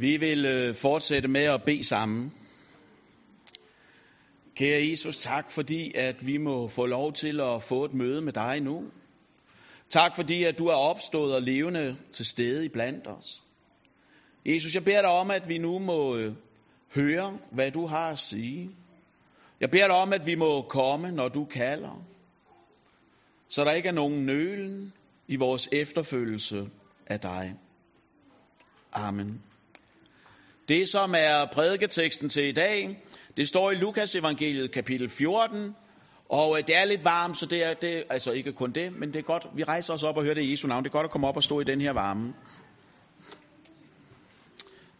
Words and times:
Vi 0.00 0.16
vil 0.16 0.44
øh, 0.44 0.74
fortsætte 0.74 1.28
med 1.28 1.44
at 1.44 1.62
bede 1.62 1.84
sammen. 1.84 2.32
Kære 4.54 4.88
Jesus, 4.88 5.18
tak 5.18 5.50
fordi 5.50 5.92
at 5.94 6.26
vi 6.26 6.36
må 6.36 6.68
få 6.68 6.86
lov 6.86 7.12
til 7.12 7.40
at 7.40 7.62
få 7.62 7.84
et 7.84 7.94
møde 7.94 8.22
med 8.22 8.32
dig 8.32 8.60
nu. 8.60 8.84
Tak 9.90 10.16
fordi 10.16 10.44
at 10.44 10.58
du 10.58 10.66
er 10.66 10.74
opstået 10.74 11.34
og 11.34 11.42
levende 11.42 11.96
til 12.12 12.26
stede 12.26 12.64
i 12.64 12.68
blandt 12.68 13.06
os. 13.06 13.42
Jesus, 14.46 14.74
jeg 14.74 14.84
beder 14.84 15.00
dig 15.02 15.10
om, 15.10 15.30
at 15.30 15.48
vi 15.48 15.58
nu 15.58 15.78
må 15.78 16.16
øh, 16.16 16.34
høre, 16.94 17.38
hvad 17.50 17.70
du 17.70 17.86
har 17.86 18.10
at 18.10 18.18
sige. 18.18 18.70
Jeg 19.60 19.70
beder 19.70 19.86
dig 19.86 19.96
om, 19.96 20.12
at 20.12 20.26
vi 20.26 20.34
må 20.34 20.62
komme, 20.62 21.12
når 21.12 21.28
du 21.28 21.44
kalder. 21.44 22.04
Så 23.48 23.64
der 23.64 23.72
ikke 23.72 23.88
er 23.88 23.92
nogen 23.92 24.26
nølen 24.26 24.92
i 25.28 25.36
vores 25.36 25.68
efterfølgelse 25.72 26.70
af 27.06 27.20
dig. 27.20 27.54
Amen. 28.92 29.49
Det, 30.70 30.88
som 30.88 31.14
er 31.16 31.44
prædiketeksten 31.52 32.28
til 32.28 32.48
i 32.48 32.52
dag, 32.52 33.02
det 33.36 33.48
står 33.48 33.70
i 33.70 33.74
Lukas 33.74 34.14
evangeliet 34.14 34.70
kapitel 34.70 35.08
14, 35.08 35.74
og 36.28 36.58
øh, 36.58 36.66
det 36.66 36.76
er 36.76 36.84
lidt 36.84 37.04
varmt, 37.04 37.36
så 37.38 37.46
det 37.46 37.64
er, 37.64 37.74
det, 37.74 38.04
altså 38.10 38.30
ikke 38.30 38.52
kun 38.52 38.72
det, 38.72 38.92
men 38.98 39.08
det 39.12 39.18
er 39.18 39.22
godt, 39.22 39.46
vi 39.54 39.64
rejser 39.64 39.94
os 39.94 40.02
op 40.02 40.16
og 40.16 40.22
hører 40.22 40.34
det 40.34 40.42
i 40.42 40.50
Jesu 40.50 40.68
navn. 40.68 40.84
Det 40.84 40.90
er 40.90 40.92
godt 40.92 41.04
at 41.04 41.10
komme 41.10 41.28
op 41.28 41.36
og 41.36 41.42
stå 41.42 41.60
i 41.60 41.64
den 41.64 41.80
her 41.80 41.92
varme. 41.92 42.34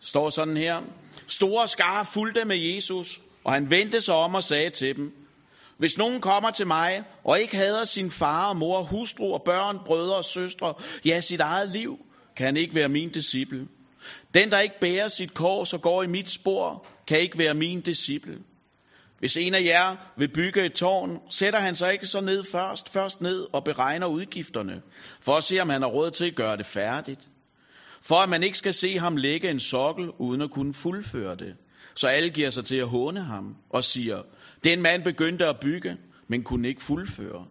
Står 0.01 0.31
sådan 0.31 0.57
her. 0.57 0.81
Store 1.27 1.69
skare 1.69 2.05
fulgte 2.05 2.45
med 2.45 2.57
Jesus, 2.57 3.21
og 3.45 3.53
han 3.53 3.71
vendte 3.71 4.01
sig 4.01 4.15
om 4.15 4.35
og 4.35 4.45
sagde 4.45 4.71
til 4.71 4.97
dem, 4.97 5.13
hvis 5.79 5.99
nogen 5.99 6.21
kommer 6.21 6.51
til 6.51 6.67
mig, 6.67 7.03
og 7.25 7.41
ikke 7.41 7.57
hader 7.57 7.85
sin 7.85 8.11
far 8.11 8.49
og 8.49 8.57
mor, 8.57 8.83
hustru 8.83 9.35
og 9.35 9.43
børn, 9.45 9.79
brødre 9.87 10.17
og 10.17 10.25
søstre, 10.25 10.75
ja, 11.05 11.21
sit 11.21 11.41
eget 11.41 11.69
liv, 11.69 11.99
kan 12.37 12.47
han 12.47 12.57
ikke 12.57 12.75
være 12.75 12.89
min 12.89 13.11
disciple. 13.11 13.67
Den, 14.35 14.51
der 14.51 14.59
ikke 14.59 14.81
bærer 14.81 15.09
sit 15.09 15.35
kors 15.35 15.73
og 15.73 15.83
går 15.83 16.03
i 16.03 16.07
mit 16.07 16.31
spor, 16.31 16.87
kan 17.07 17.21
ikke 17.21 17.39
være 17.39 17.55
min 17.55 17.81
disciple. 17.81 18.39
Hvis 19.19 19.37
en 19.37 19.55
af 19.55 19.65
jer 19.65 19.97
vil 20.17 20.29
bygge 20.29 20.65
et 20.65 20.73
tårn, 20.73 21.21
sætter 21.31 21.59
han 21.59 21.75
sig 21.75 21.93
ikke 21.93 22.07
så 22.07 22.21
ned 22.21 22.45
først, 22.45 22.89
først 22.89 23.21
ned 23.21 23.47
og 23.53 23.65
beregner 23.65 24.07
udgifterne, 24.07 24.83
for 25.21 25.33
at 25.33 25.45
se, 25.45 25.61
om 25.61 25.69
han 25.69 25.83
har 25.83 25.89
råd 25.89 26.11
til 26.11 26.25
at 26.25 26.35
gøre 26.35 26.57
det 26.57 26.67
færdigt. 26.67 27.21
For 28.03 28.15
at 28.15 28.29
man 28.29 28.43
ikke 28.43 28.59
skal 28.59 28.75
se 28.75 28.99
ham 28.99 29.17
lægge 29.17 29.51
en 29.51 29.61
sokkel, 29.61 30.11
uden 30.19 30.41
at 30.41 30.51
kunne 30.51 30.75
fuldføre 30.75 31.37
det. 31.37 31.57
Så 31.95 32.07
alle 32.07 32.31
giver 32.31 32.51
sig 32.51 32.65
til 32.65 32.77
at 32.77 32.89
håne 32.89 33.21
ham 33.21 33.57
og 33.71 33.85
siger, 33.85 34.23
den 34.65 34.83
mand 34.83 35.05
begyndte 35.05 35.47
at 35.47 35.61
bygge, 35.61 35.97
men 36.29 36.43
kunne 36.45 36.69
ikke 36.69 36.83
fuldføre. 36.83 37.47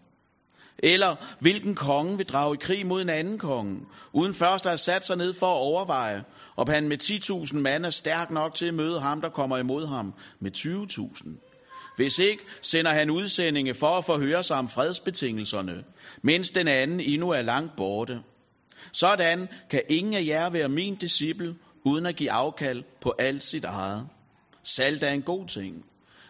Eller 0.84 1.16
hvilken 1.40 1.76
konge 1.76 2.18
vil 2.18 2.26
drage 2.26 2.54
i 2.54 2.58
krig 2.62 2.86
mod 2.86 3.02
en 3.02 3.10
anden 3.10 3.38
konge, 3.38 3.80
uden 4.14 4.34
først 4.34 4.66
at 4.66 4.72
have 4.72 4.78
sat 4.78 5.06
sig 5.06 5.18
ned 5.18 5.34
for 5.34 5.46
at 5.46 5.60
overveje, 5.60 6.24
om 6.58 6.70
han 6.70 6.88
med 6.88 6.98
10.000 7.04 7.58
mand 7.58 7.86
er 7.86 7.90
stærk 7.90 8.32
nok 8.32 8.56
til 8.56 8.66
at 8.66 8.74
møde 8.74 9.00
ham, 9.00 9.22
der 9.22 9.30
kommer 9.30 9.58
imod 9.58 9.88
ham 9.88 10.14
med 10.42 10.52
20.000. 10.58 11.30
Hvis 11.96 12.20
ikke, 12.20 12.44
sender 12.62 12.92
han 12.92 13.10
udsendinge 13.10 13.74
for 13.74 13.88
at 13.88 14.06
forhøre 14.06 14.44
sig 14.44 14.58
om 14.58 14.70
fredsbetingelserne, 14.70 15.84
mens 16.24 16.50
den 16.52 16.68
anden 16.68 17.00
endnu 17.00 17.30
er 17.30 17.42
langt 17.42 17.76
borte. 17.78 18.20
Sådan 18.94 19.48
kan 19.70 19.82
ingen 19.90 20.14
af 20.14 20.26
jer 20.26 20.50
være 20.50 20.70
min 20.70 20.96
disciple, 20.96 21.56
uden 21.86 22.06
at 22.06 22.16
give 22.16 22.32
afkald 22.32 22.84
på 23.02 23.14
alt 23.20 23.44
sit 23.44 23.64
eget. 23.64 24.08
Salt 24.64 25.04
er 25.04 25.12
en 25.12 25.22
god 25.22 25.48
ting. 25.48 25.86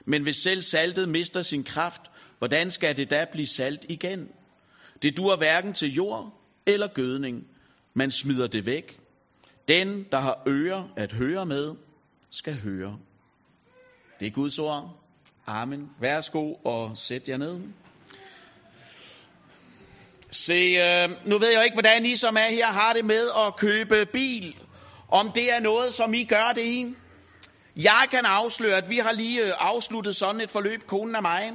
Men 0.05 0.23
hvis 0.23 0.37
selv 0.37 0.61
saltet 0.61 1.09
mister 1.09 1.41
sin 1.41 1.63
kraft, 1.63 2.01
hvordan 2.37 2.69
skal 2.69 2.97
det 2.97 3.09
da 3.09 3.25
blive 3.31 3.47
salt 3.47 3.85
igen? 3.89 4.27
Det 5.01 5.17
duer 5.17 5.35
hverken 5.35 5.73
til 5.73 5.93
jord 5.93 6.33
eller 6.65 6.87
gødning. 6.87 7.47
Man 7.93 8.11
smider 8.11 8.47
det 8.47 8.65
væk. 8.65 8.99
Den, 9.67 10.05
der 10.11 10.19
har 10.19 10.43
ører 10.47 10.83
at 10.95 11.11
høre 11.11 11.45
med, 11.45 11.75
skal 12.29 12.53
høre. 12.61 12.97
Det 14.19 14.27
er 14.27 14.31
Guds 14.31 14.59
ord. 14.59 14.99
Amen. 15.47 15.89
Værsgo 15.99 16.53
og 16.53 16.97
sæt 16.97 17.29
jer 17.29 17.37
ned. 17.37 17.59
Se, 20.31 20.53
øh, 20.53 21.09
nu 21.25 21.37
ved 21.37 21.51
jeg 21.51 21.63
ikke, 21.63 21.75
hvordan 21.75 22.05
I 22.05 22.15
som 22.15 22.37
er 22.37 22.49
her 22.49 22.67
har 22.67 22.93
det 22.93 23.05
med 23.05 23.29
at 23.47 23.55
købe 23.55 24.05
bil. 24.13 24.55
Om 25.09 25.31
det 25.31 25.53
er 25.53 25.59
noget, 25.59 25.93
som 25.93 26.13
I 26.13 26.23
gør 26.23 26.51
det 26.55 26.61
i. 26.61 26.95
Jeg 27.75 28.07
kan 28.11 28.25
afsløre, 28.25 28.77
at 28.77 28.89
vi 28.89 28.97
har 28.97 29.11
lige 29.11 29.45
øh, 29.45 29.51
afsluttet 29.59 30.15
sådan 30.15 30.41
et 30.41 30.49
forløb, 30.49 30.87
konen 30.87 31.15
af 31.15 31.21
mig. 31.21 31.51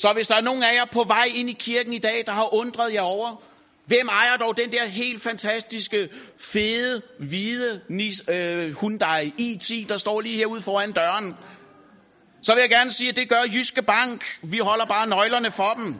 Så 0.00 0.12
hvis 0.12 0.28
der 0.28 0.34
er 0.34 0.40
nogen 0.40 0.62
af 0.62 0.74
jer 0.74 0.84
på 0.84 1.04
vej 1.04 1.24
ind 1.34 1.50
i 1.50 1.52
kirken 1.52 1.92
i 1.92 1.98
dag, 1.98 2.24
der 2.26 2.32
har 2.32 2.54
undret 2.54 2.92
jer 2.92 3.00
over, 3.00 3.42
hvem 3.86 4.08
ejer 4.08 4.36
dog 4.36 4.56
den 4.56 4.72
der 4.72 4.86
helt 4.86 5.22
fantastiske, 5.22 6.08
fede, 6.38 7.02
hvide 7.18 7.80
øh, 8.28 8.76
Hyundai 8.80 9.32
i10, 9.38 9.88
der 9.88 9.96
står 9.96 10.20
lige 10.20 10.36
herude 10.36 10.62
foran 10.62 10.92
døren, 10.92 11.34
så 12.42 12.54
vil 12.54 12.60
jeg 12.60 12.70
gerne 12.70 12.90
sige, 12.90 13.10
at 13.10 13.16
det 13.16 13.28
gør 13.28 13.42
Jyske 13.54 13.82
Bank. 13.82 14.24
Vi 14.42 14.58
holder 14.58 14.84
bare 14.84 15.06
nøglerne 15.06 15.50
for 15.50 15.74
dem. 15.74 15.94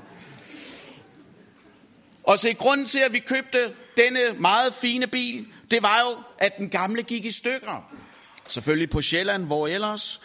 Og 2.25 2.39
se, 2.39 2.55
grunden 2.55 2.87
til, 2.87 2.99
at 2.99 3.13
vi 3.13 3.19
købte 3.19 3.75
denne 3.97 4.21
meget 4.39 4.75
fine 4.75 5.07
bil, 5.07 5.47
det 5.71 5.83
var 5.83 6.01
jo, 6.01 6.17
at 6.39 6.57
den 6.59 6.69
gamle 6.69 7.03
gik 7.03 7.25
i 7.25 7.31
stykker. 7.31 7.93
Selvfølgelig 8.49 8.91
på 8.91 9.03
Sjælland, 9.03 9.47
hvor 9.47 9.67
ellers. 9.67 10.21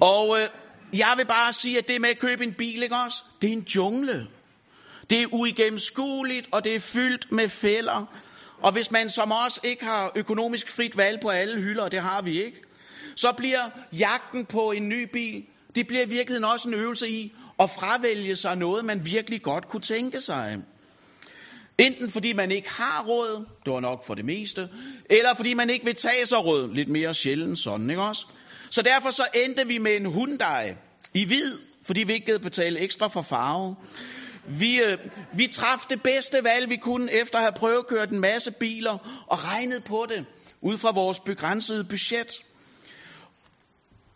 Og 0.00 0.40
øh, 0.40 0.48
jeg 0.92 1.14
vil 1.16 1.26
bare 1.26 1.52
sige, 1.52 1.78
at 1.78 1.88
det 1.88 2.00
med 2.00 2.10
at 2.10 2.18
købe 2.18 2.44
en 2.44 2.52
bil, 2.52 2.82
ikke 2.82 2.94
også? 2.96 3.22
Det 3.42 3.48
er 3.48 3.52
en 3.52 3.66
jungle. 3.76 4.26
Det 5.10 5.22
er 5.22 5.26
uigennemskueligt, 5.32 6.48
og 6.52 6.64
det 6.64 6.74
er 6.74 6.80
fyldt 6.80 7.32
med 7.32 7.48
fælder. 7.48 8.06
Og 8.62 8.72
hvis 8.72 8.90
man 8.90 9.10
som 9.10 9.32
os 9.32 9.60
ikke 9.64 9.84
har 9.84 10.12
økonomisk 10.14 10.68
frit 10.70 10.96
valg 10.96 11.20
på 11.20 11.28
alle 11.28 11.60
hylder, 11.62 11.82
og 11.82 11.92
det 11.92 12.00
har 12.00 12.22
vi 12.22 12.44
ikke, 12.44 12.60
så 13.16 13.32
bliver 13.32 13.70
jagten 13.98 14.46
på 14.46 14.70
en 14.70 14.88
ny 14.88 15.08
bil, 15.12 15.44
det 15.74 15.86
bliver 15.86 16.02
i 16.02 16.08
virkeligheden 16.08 16.44
også 16.44 16.68
en 16.68 16.74
øvelse 16.74 17.08
i 17.08 17.32
at 17.60 17.70
fravælge 17.70 18.36
sig 18.36 18.56
noget, 18.56 18.84
man 18.84 19.04
virkelig 19.04 19.42
godt 19.42 19.68
kunne 19.68 19.82
tænke 19.82 20.20
sig. 20.20 20.58
Enten 21.80 22.10
fordi 22.10 22.32
man 22.32 22.50
ikke 22.50 22.70
har 22.70 23.04
råd, 23.08 23.46
det 23.64 23.72
var 23.72 23.80
nok 23.80 24.04
for 24.04 24.14
det 24.14 24.24
meste, 24.24 24.68
eller 25.10 25.34
fordi 25.34 25.54
man 25.54 25.70
ikke 25.70 25.84
vil 25.84 25.94
tage 25.94 26.26
sig 26.26 26.44
råd, 26.44 26.74
lidt 26.74 26.88
mere 26.88 27.14
sjældent 27.14 27.58
sådan, 27.58 27.90
ikke 27.90 28.02
også? 28.02 28.26
Så 28.70 28.82
derfor 28.82 29.10
så 29.10 29.26
endte 29.34 29.66
vi 29.66 29.78
med 29.78 29.96
en 29.96 30.12
Hyundai 30.12 30.74
i 31.14 31.24
hvid, 31.24 31.58
fordi 31.82 32.02
vi 32.02 32.12
ikke 32.12 32.26
gad 32.26 32.38
betale 32.38 32.78
ekstra 32.78 33.08
for 33.08 33.22
farve. 33.22 33.76
Vi, 34.48 34.82
øh, 34.82 34.98
vi 35.34 35.46
traf 35.46 35.78
det 35.90 36.02
bedste 36.02 36.44
valg, 36.44 36.70
vi 36.70 36.76
kunne, 36.76 37.12
efter 37.12 37.36
at 37.38 37.42
have 37.42 37.52
prøvekørt 37.52 38.10
en 38.10 38.20
masse 38.20 38.52
biler 38.60 39.24
og 39.26 39.44
regnet 39.44 39.84
på 39.84 40.06
det, 40.08 40.26
ud 40.60 40.78
fra 40.78 40.90
vores 40.92 41.18
begrænsede 41.18 41.84
budget. 41.84 42.32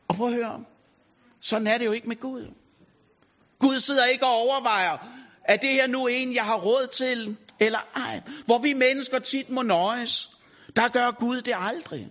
Og 0.08 0.16
prøv 0.16 0.28
at 0.28 0.34
høre, 0.34 0.64
sådan 1.40 1.66
er 1.66 1.78
det 1.78 1.84
jo 1.84 1.92
ikke 1.92 2.08
med 2.08 2.16
Gud. 2.16 2.46
Gud 3.58 3.80
sidder 3.80 4.04
ikke 4.04 4.26
og 4.26 4.32
overvejer, 4.32 4.98
er 5.44 5.56
det 5.56 5.70
her 5.70 5.86
nu 5.86 6.06
en, 6.06 6.34
jeg 6.34 6.44
har 6.44 6.56
råd 6.56 6.86
til, 6.92 7.36
eller 7.60 7.78
ej? 7.94 8.20
Hvor 8.46 8.58
vi 8.58 8.72
mennesker 8.72 9.18
tit 9.18 9.50
må 9.50 9.62
nøjes, 9.62 10.28
der 10.76 10.88
gør 10.88 11.10
Gud 11.10 11.40
det 11.40 11.54
aldrig. 11.58 12.08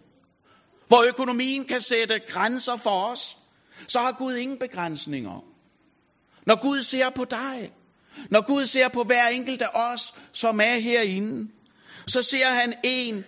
Hvor 0.87 1.03
økonomien 1.03 1.65
kan 1.65 1.81
sætte 1.81 2.19
grænser 2.27 2.75
for 2.75 3.05
os, 3.05 3.37
så 3.87 3.99
har 3.99 4.11
Gud 4.11 4.35
ingen 4.35 4.57
begrænsninger. 4.57 5.43
Når 6.45 6.61
Gud 6.61 6.81
ser 6.81 7.09
på 7.09 7.25
dig, 7.25 7.71
når 8.29 8.41
Gud 8.45 8.65
ser 8.65 8.87
på 8.87 9.03
hver 9.03 9.27
enkelt 9.27 9.61
af 9.61 9.69
os, 9.73 10.13
som 10.33 10.59
er 10.59 10.79
herinde, 10.79 11.51
så 12.07 12.21
ser 12.21 12.49
han 12.49 12.73
en, 12.83 13.23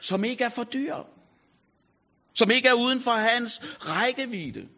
som 0.00 0.24
ikke 0.24 0.44
er 0.44 0.48
for 0.48 0.64
dyr. 0.64 0.96
Som 2.34 2.50
ikke 2.50 2.68
er 2.68 2.72
uden 2.72 3.00
for 3.00 3.10
hans 3.10 3.60
rækkevidde. 3.80 4.68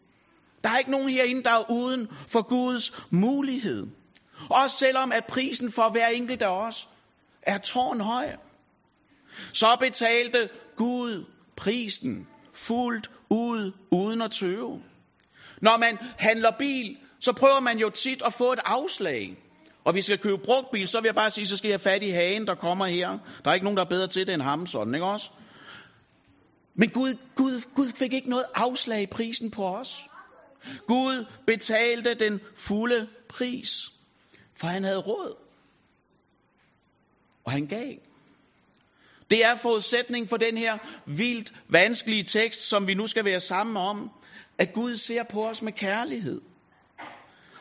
Der 0.64 0.70
er 0.70 0.78
ikke 0.78 0.91
nogen 0.91 1.09
herinde, 1.09 1.42
der 1.42 1.50
er 1.50 1.70
uden 1.70 2.09
for 2.28 2.42
Guds 2.42 2.92
mulighed. 3.10 3.86
Også 4.50 4.76
selvom 4.76 5.12
at 5.12 5.25
prisen 5.25 5.72
for 5.72 5.88
hver 5.88 6.06
enkelt 6.06 6.42
af 6.42 6.66
os 6.66 6.88
er 7.42 7.58
tårnhøj. 7.58 8.36
Så 9.53 9.76
betalte 9.80 10.48
Gud 10.76 11.25
prisen 11.56 12.26
fuldt 12.54 13.10
ud, 13.30 13.72
uden 13.91 14.22
at 14.22 14.30
tøve. 14.30 14.83
Når 15.62 15.77
man 15.77 15.98
handler 16.18 16.50
bil, 16.59 16.97
så 17.21 17.33
prøver 17.33 17.60
man 17.60 17.78
jo 17.78 17.91
tit 17.91 18.22
at 18.27 18.34
få 18.34 18.53
et 18.53 18.60
afslag. 18.65 19.36
Og 19.84 19.94
vi 19.94 20.03
skal 20.03 20.18
købe 20.18 20.39
brugt 20.45 20.71
bil, 20.71 20.88
så 20.88 21.00
vil 21.00 21.09
jeg 21.09 21.15
bare 21.15 21.30
sige, 21.30 21.47
så 21.47 21.56
skal 21.56 21.68
jeg 21.68 21.74
have 21.74 21.92
fat 21.92 22.03
i 22.03 22.10
hagen, 22.10 22.47
der 22.47 22.54
kommer 22.54 22.86
her. 22.86 23.18
Der 23.45 23.50
er 23.50 23.54
ikke 23.54 23.65
nogen, 23.65 23.77
der 23.77 23.84
er 23.84 23.88
bedre 23.88 24.06
til 24.06 24.27
det 24.27 24.34
end 24.34 24.42
ham, 24.42 24.66
sådan, 24.66 24.95
ikke 24.95 25.06
også? 25.06 25.30
Men 26.74 26.91
Gud, 26.91 27.15
Gud, 27.34 27.62
Gud 27.74 27.92
fik 27.97 28.12
ikke 28.12 28.30
noget 28.30 28.45
afslag 28.54 29.03
i 29.03 29.06
prisen 29.06 29.50
på 29.50 29.66
os. 29.66 30.04
Gud 30.86 31.24
betalte 31.47 32.15
den 32.15 32.41
fulde 32.56 33.09
pris, 33.28 33.91
for 34.57 34.66
han 34.66 34.84
havde 34.84 34.99
råd. 34.99 35.37
Og 37.45 37.53
han 37.53 37.66
gav. 37.66 37.95
Det 39.31 39.45
er 39.45 39.57
forudsætning 39.57 40.28
for 40.28 40.37
den 40.37 40.57
her 40.57 40.78
vildt 41.07 41.53
vanskelige 41.69 42.22
tekst, 42.22 42.69
som 42.69 42.87
vi 42.87 42.95
nu 42.95 43.07
skal 43.07 43.25
være 43.25 43.41
sammen 43.41 43.77
om, 43.77 44.10
at 44.59 44.72
Gud 44.72 44.97
ser 44.97 45.22
på 45.22 45.47
os 45.47 45.63
med 45.63 45.72
kærlighed. 45.72 46.41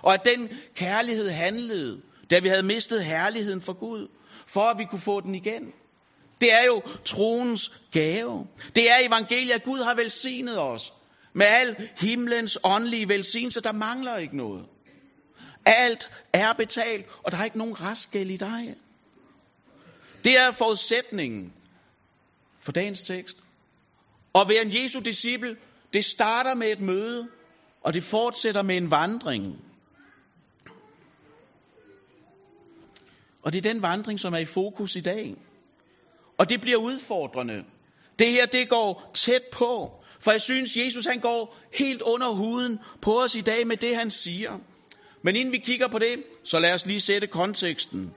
Og 0.01 0.13
at 0.13 0.25
den 0.25 0.49
kærlighed 0.75 1.29
handlede, 1.29 2.01
da 2.31 2.39
vi 2.39 2.47
havde 2.47 2.63
mistet 2.63 3.05
herligheden 3.05 3.61
for 3.61 3.73
Gud, 3.73 4.07
for 4.47 4.61
at 4.61 4.77
vi 4.79 4.85
kunne 4.85 5.01
få 5.01 5.21
den 5.21 5.35
igen. 5.35 5.73
Det 6.41 6.53
er 6.53 6.65
jo 6.65 6.81
troens 7.05 7.81
gave. 7.91 8.47
Det 8.75 8.91
er 8.91 9.07
evangeliet, 9.07 9.51
at 9.51 9.63
Gud 9.63 9.79
har 9.79 9.95
velsignet 9.95 10.59
os 10.59 10.93
med 11.33 11.45
al 11.45 11.89
himlens 11.97 12.57
åndelige 12.63 13.09
velsignelse. 13.09 13.61
Der 13.61 13.71
mangler 13.71 14.17
ikke 14.17 14.37
noget. 14.37 14.65
Alt 15.65 16.09
er 16.33 16.53
betalt, 16.53 17.05
og 17.23 17.31
der 17.31 17.37
er 17.37 17.43
ikke 17.43 17.57
nogen 17.57 17.81
restgæld 17.81 18.29
i 18.29 18.37
dig. 18.37 18.75
Det 20.23 20.37
er 20.37 20.51
forudsætningen 20.51 21.53
for 22.59 22.71
dagens 22.71 23.01
tekst. 23.01 23.37
Og 24.33 24.49
være 24.49 24.61
en 24.61 24.83
Jesu 24.83 24.99
disciple, 24.99 25.57
det 25.93 26.05
starter 26.05 26.53
med 26.53 26.71
et 26.71 26.79
møde, 26.79 27.27
og 27.83 27.93
det 27.93 28.03
fortsætter 28.03 28.61
med 28.61 28.77
en 28.77 28.91
vandring. 28.91 29.55
Og 33.43 33.53
det 33.53 33.65
er 33.65 33.73
den 33.73 33.81
vandring, 33.81 34.19
som 34.19 34.33
er 34.33 34.37
i 34.37 34.45
fokus 34.45 34.95
i 34.95 35.01
dag. 35.01 35.35
Og 36.37 36.49
det 36.49 36.61
bliver 36.61 36.77
udfordrende. 36.77 37.63
Det 38.19 38.27
her, 38.27 38.45
det 38.45 38.69
går 38.69 39.11
tæt 39.13 39.43
på. 39.51 39.91
For 40.19 40.31
jeg 40.31 40.41
synes, 40.41 40.77
Jesus 40.77 41.05
han 41.05 41.19
går 41.19 41.57
helt 41.73 42.01
under 42.01 42.29
huden 42.29 42.79
på 43.01 43.21
os 43.21 43.35
i 43.35 43.41
dag 43.41 43.67
med 43.67 43.77
det, 43.77 43.95
han 43.95 44.09
siger. 44.09 44.59
Men 45.23 45.35
inden 45.35 45.51
vi 45.51 45.57
kigger 45.57 45.87
på 45.87 45.99
det, 45.99 46.23
så 46.43 46.59
lad 46.59 46.73
os 46.73 46.85
lige 46.85 47.01
sætte 47.01 47.27
konteksten. 47.27 48.13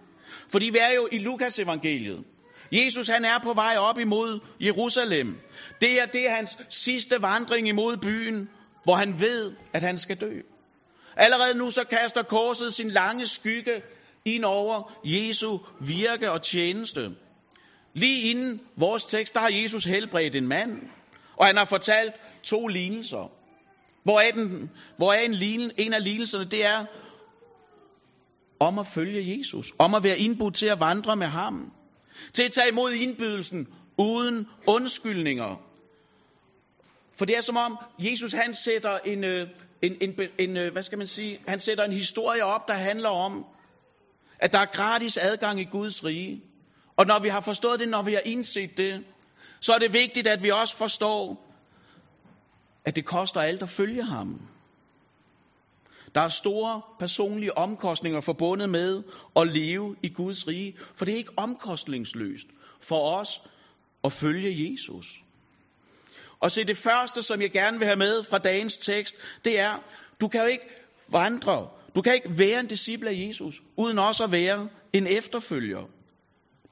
Fordi 0.51 0.71
vi 0.71 0.79
er 0.79 0.95
jo 0.95 1.09
i 1.13 1.19
Lukas 1.19 1.59
evangeliet. 1.59 2.25
Jesus 2.73 3.09
han 3.09 3.25
er 3.25 3.39
på 3.43 3.53
vej 3.53 3.77
op 3.79 3.99
imod 3.99 4.41
Jerusalem. 4.61 5.37
Det 5.81 6.01
er, 6.01 6.07
det 6.07 6.29
er 6.29 6.35
hans 6.35 6.57
sidste 6.69 7.23
vandring 7.23 7.69
imod 7.69 7.97
byen, 7.97 8.49
hvor 8.85 8.95
han 8.95 9.21
ved, 9.21 9.53
at 9.73 9.83
han 9.83 9.99
skal 9.99 10.17
dø. 10.17 10.41
Allerede 11.17 11.59
nu 11.59 11.71
så 11.71 11.85
kaster 11.85 12.23
korset 12.23 12.75
sin 12.75 12.91
lange 12.91 13.27
skygge 13.27 13.83
ind 14.25 14.45
over 14.45 14.93
Jesu 15.05 15.59
virke 15.81 16.31
og 16.31 16.43
tjeneste. 16.43 17.11
Lige 17.95 18.31
inden 18.31 18.61
vores 18.77 19.07
tekst, 19.07 19.35
der 19.35 19.41
har 19.41 19.51
Jesus 19.53 19.85
helbredt 19.85 20.37
en 20.37 20.49
mand, 20.49 20.83
og 21.37 21.47
han 21.47 21.57
har 21.57 21.65
fortalt 21.65 22.15
to 22.43 22.67
lignelser. 22.67 23.31
Hvor 24.05 24.21
er, 24.21 24.31
den, 24.31 24.71
hvor 24.97 25.13
er 25.13 25.21
en, 25.21 25.35
lignel, 25.35 25.73
en 25.77 25.93
af 25.93 26.05
lignelserne, 26.05 26.45
det 26.45 26.65
er 26.65 26.87
om 28.61 28.79
at 28.79 28.87
følge 28.87 29.39
Jesus, 29.39 29.73
om 29.79 29.95
at 29.95 30.03
være 30.03 30.19
indbudt 30.19 30.55
til 30.55 30.67
at 30.67 30.81
vandre 30.81 31.17
med 31.17 31.27
ham, 31.27 31.73
til 32.33 32.43
at 32.43 32.53
tage 32.53 32.69
imod 32.69 32.93
indbydelsen 32.93 33.69
uden 33.99 34.47
undskyldninger. 34.67 35.57
For 37.15 37.25
det 37.25 37.37
er 37.37 37.41
som 37.41 37.57
om, 37.57 37.79
Jesus 37.99 38.33
han 38.33 38.55
sætter 38.55 38.99
en, 38.99 39.25
øh, 39.25 39.49
en, 39.83 39.97
en, 40.01 40.21
en, 40.39 40.57
øh, 40.57 40.73
hvad 40.73 40.83
skal 40.83 40.99
man 40.99 41.07
sige, 41.07 41.41
han 41.49 41.59
sætter 41.59 41.85
en 41.85 41.93
historie 41.93 42.45
op, 42.45 42.69
der 42.69 42.75
handler 42.75 43.09
om, 43.09 43.45
at 44.39 44.53
der 44.53 44.59
er 44.59 44.67
gratis 44.67 45.17
adgang 45.17 45.61
i 45.61 45.65
Guds 45.65 46.05
rige. 46.05 46.43
Og 46.97 47.07
når 47.07 47.19
vi 47.19 47.29
har 47.29 47.41
forstået 47.41 47.81
det, 47.81 47.89
når 47.89 48.03
vi 48.03 48.13
har 48.13 48.21
indset 48.25 48.77
det, 48.77 49.05
så 49.61 49.73
er 49.73 49.79
det 49.79 49.93
vigtigt, 49.93 50.27
at 50.27 50.43
vi 50.43 50.51
også 50.51 50.77
forstår, 50.77 51.47
at 52.85 52.97
det 52.97 53.05
koster 53.05 53.41
alt 53.41 53.63
at 53.63 53.69
følge 53.69 54.03
ham. 54.03 54.41
Der 56.15 56.21
er 56.21 56.29
store 56.29 56.83
personlige 56.99 57.59
omkostninger 57.59 58.21
forbundet 58.21 58.71
med 58.71 59.03
at 59.37 59.47
leve 59.47 59.97
i 60.03 60.09
Guds 60.09 60.49
rige, 60.49 60.77
for 60.95 61.05
det 61.05 61.13
er 61.13 61.17
ikke 61.17 61.39
omkostningsløst 61.39 62.47
for 62.81 63.17
os 63.19 63.41
at 64.05 64.13
følge 64.13 64.73
Jesus. 64.73 65.07
Og 66.41 66.53
se, 66.53 66.65
det 66.65 66.77
første, 66.77 67.23
som 67.23 67.43
jeg 67.43 67.51
gerne 67.51 67.79
vil 67.79 67.87
have 67.87 67.97
med 67.97 68.25
fra 68.25 68.39
dagens 68.39 68.79
tekst, 68.79 69.17
det 69.45 69.59
er, 69.59 69.79
du 70.21 70.29
kan 70.29 70.41
jo 70.41 70.47
ikke 70.47 70.69
vandre, 71.09 71.69
du 71.95 72.03
kan 72.03 72.15
ikke 72.15 72.39
være 72.39 72.61
en 72.61 72.67
disciple 72.67 73.11
af 73.11 73.27
Jesus, 73.29 73.63
uden 73.77 73.99
også 73.99 74.25
at 74.25 74.33
være 74.33 74.69
en 74.93 75.07
efterfølger. 75.07 75.83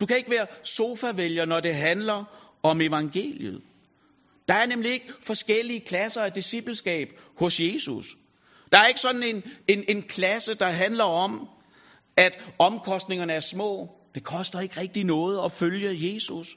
Du 0.00 0.06
kan 0.06 0.16
ikke 0.16 0.30
være 0.30 0.46
sofavælger, 0.62 1.44
når 1.44 1.60
det 1.60 1.74
handler 1.74 2.24
om 2.62 2.80
evangeliet. 2.80 3.62
Der 4.52 4.58
er 4.58 4.66
nemlig 4.66 4.92
ikke 4.92 5.12
forskellige 5.22 5.80
klasser 5.80 6.22
af 6.22 6.32
discipleskab 6.32 7.08
hos 7.36 7.60
Jesus. 7.60 8.06
Der 8.72 8.78
er 8.78 8.86
ikke 8.86 9.00
sådan 9.00 9.22
en, 9.22 9.42
en, 9.68 9.84
en 9.88 10.02
klasse, 10.02 10.54
der 10.54 10.66
handler 10.66 11.04
om, 11.04 11.48
at 12.16 12.38
omkostningerne 12.58 13.32
er 13.32 13.40
små. 13.40 13.90
Det 14.14 14.24
koster 14.24 14.60
ikke 14.60 14.80
rigtig 14.80 15.04
noget 15.04 15.44
at 15.44 15.52
følge 15.52 16.14
Jesus. 16.14 16.48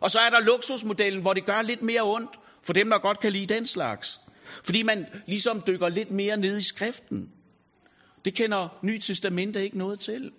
Og 0.00 0.10
så 0.10 0.18
er 0.18 0.30
der 0.30 0.40
luksusmodellen, 0.40 1.22
hvor 1.22 1.32
det 1.32 1.46
gør 1.46 1.62
lidt 1.62 1.82
mere 1.82 2.02
ondt 2.02 2.30
for 2.62 2.72
dem, 2.72 2.90
der 2.90 2.98
godt 2.98 3.20
kan 3.20 3.32
lide 3.32 3.54
den 3.54 3.66
slags. 3.66 4.20
Fordi 4.64 4.82
man 4.82 5.06
ligesom 5.26 5.62
dykker 5.66 5.88
lidt 5.88 6.10
mere 6.10 6.36
ned 6.36 6.58
i 6.58 6.62
skriften. 6.62 7.28
Det 8.24 8.34
kender 8.34 8.78
Ny 8.82 8.98
Testamente 8.98 9.64
ikke 9.64 9.78
noget 9.78 10.00
til. 10.00 10.32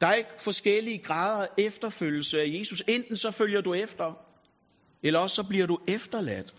Der 0.00 0.06
er 0.06 0.14
ikke 0.14 0.30
forskellige 0.38 0.98
grader 0.98 1.42
af 1.42 1.48
efterfølgelse 1.58 2.40
af 2.40 2.46
Jesus. 2.46 2.82
Enten 2.88 3.16
så 3.16 3.30
følger 3.30 3.60
du 3.60 3.74
efter, 3.74 4.27
eller 5.02 5.18
også 5.20 5.36
så 5.36 5.48
bliver 5.48 5.66
du 5.66 5.78
efterladt. 5.88 6.54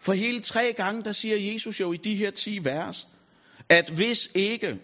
For 0.00 0.12
hele 0.12 0.40
tre 0.40 0.72
gange, 0.72 1.02
der 1.02 1.12
siger 1.12 1.52
Jesus 1.52 1.80
jo 1.80 1.92
i 1.92 1.96
de 1.96 2.16
her 2.16 2.30
ti 2.30 2.64
vers, 2.64 3.06
at 3.68 3.90
hvis 3.90 4.28
ikke, 4.34 4.78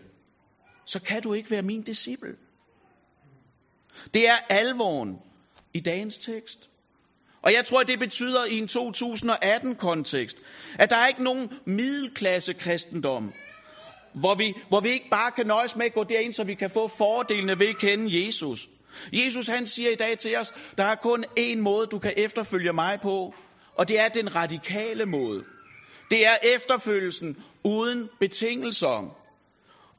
så 0.86 1.02
kan 1.02 1.22
du 1.22 1.32
ikke 1.32 1.50
være 1.50 1.62
min 1.62 1.82
disciple. 1.82 2.36
Det 4.14 4.28
er 4.28 4.36
alvoren 4.48 5.16
i 5.74 5.80
dagens 5.80 6.18
tekst. 6.18 6.68
Og 7.42 7.52
jeg 7.52 7.64
tror, 7.64 7.82
det 7.82 7.98
betyder 7.98 8.44
i 8.44 8.58
en 8.58 8.68
2018-kontekst, 8.68 10.36
at 10.78 10.90
der 10.90 10.96
er 10.96 11.06
ikke 11.06 11.24
nogen 11.24 11.50
middelklasse 11.66 12.52
kristendom, 12.52 13.32
hvor 14.14 14.34
vi, 14.34 14.54
hvor 14.68 14.80
vi 14.80 14.88
ikke 14.88 15.08
bare 15.10 15.32
kan 15.32 15.46
nøjes 15.46 15.76
med 15.76 15.86
at 15.86 15.94
gå 15.94 16.04
derind, 16.04 16.32
så 16.32 16.44
vi 16.44 16.54
kan 16.54 16.70
få 16.70 16.88
fordelene 16.88 17.58
ved 17.58 17.68
at 17.68 17.78
kende 17.78 18.26
Jesus. 18.26 18.68
Jesus 19.12 19.46
han 19.46 19.66
siger 19.66 19.90
i 19.90 19.94
dag 19.94 20.18
til 20.18 20.36
os, 20.36 20.54
der 20.78 20.84
er 20.84 20.94
kun 20.94 21.24
én 21.40 21.58
måde, 21.58 21.86
du 21.86 21.98
kan 21.98 22.14
efterfølge 22.16 22.72
mig 22.72 22.98
på, 23.02 23.34
og 23.74 23.88
det 23.88 23.98
er 23.98 24.08
den 24.08 24.34
radikale 24.34 25.06
måde. 25.06 25.44
Det 26.10 26.26
er 26.26 26.36
efterfølgelsen 26.42 27.36
uden 27.64 28.08
betingelser. 28.20 29.16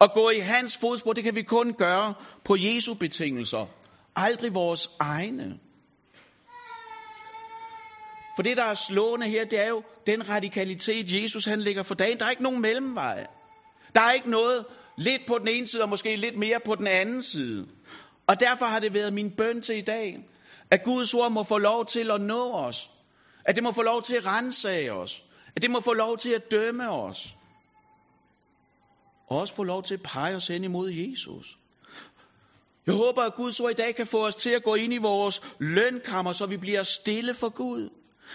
At 0.01 0.13
gå 0.13 0.29
i 0.29 0.39
hans 0.39 0.77
fodspor, 0.77 1.13
det 1.13 1.23
kan 1.23 1.35
vi 1.35 1.41
kun 1.41 1.73
gøre 1.73 2.13
på 2.45 2.55
Jesu 2.59 2.94
betingelser. 2.94 3.65
Aldrig 4.15 4.53
vores 4.53 4.89
egne. 5.00 5.59
For 8.35 8.43
det, 8.43 8.57
der 8.57 8.63
er 8.63 8.73
slående 8.73 9.27
her, 9.27 9.45
det 9.45 9.59
er 9.59 9.67
jo 9.67 9.83
den 10.07 10.29
radikalitet, 10.29 11.21
Jesus 11.21 11.45
han 11.45 11.61
lægger 11.61 11.83
for 11.83 11.95
dagen. 11.95 12.19
Der 12.19 12.25
er 12.25 12.29
ikke 12.29 12.43
nogen 12.43 12.61
mellemvej. 12.61 13.27
Der 13.95 14.01
er 14.01 14.11
ikke 14.11 14.29
noget 14.29 14.65
lidt 14.97 15.21
på 15.27 15.38
den 15.38 15.47
ene 15.47 15.67
side, 15.67 15.83
og 15.83 15.89
måske 15.89 16.15
lidt 16.15 16.38
mere 16.38 16.59
på 16.65 16.75
den 16.75 16.88
anden 16.88 17.23
side. 17.23 17.67
Og 18.27 18.39
derfor 18.39 18.65
har 18.65 18.79
det 18.79 18.94
været 18.94 19.13
min 19.13 19.31
bøn 19.31 19.62
til 19.62 19.77
i 19.77 19.81
dag, 19.81 20.25
at 20.71 20.83
Guds 20.83 21.13
ord 21.13 21.31
må 21.31 21.44
få 21.44 21.57
lov 21.57 21.85
til 21.85 22.12
at 22.12 22.21
nå 22.21 22.51
os. 22.51 22.89
At 23.45 23.56
det 23.56 23.63
må 23.63 23.71
få 23.71 23.81
lov 23.81 24.01
til 24.01 24.15
at 24.15 24.25
rensage 24.25 24.93
os. 24.93 25.24
At 25.55 25.62
det 25.62 25.72
må 25.72 25.81
få 25.81 25.93
lov 25.93 26.17
til 26.17 26.29
at 26.29 26.51
dømme 26.51 26.89
os. 26.89 27.36
Og 29.27 29.38
også 29.38 29.53
få 29.53 29.63
lov 29.63 29.84
til 29.84 29.93
at 29.93 30.03
pege 30.03 30.36
os 30.36 30.48
hen 30.48 30.63
imod 30.63 30.89
Jesus. 30.91 31.57
Jeg 32.86 32.96
håber, 32.96 33.22
at 33.22 33.36
Guds 33.36 33.60
ord 33.60 33.72
i 33.72 33.74
dag 33.74 33.96
kan 33.96 34.07
få 34.07 34.25
os 34.25 34.36
til 34.36 34.50
at 34.50 34.63
gå 34.63 34.75
ind 34.75 34.93
i 34.93 34.98
vores 34.98 35.41
lønkammer, 35.60 36.34
så 36.34 36.46
vi 36.46 36.57
bliver 36.57 36.84
stille 36.84 37.34
for 37.34 37.50
Gud. 37.50 37.89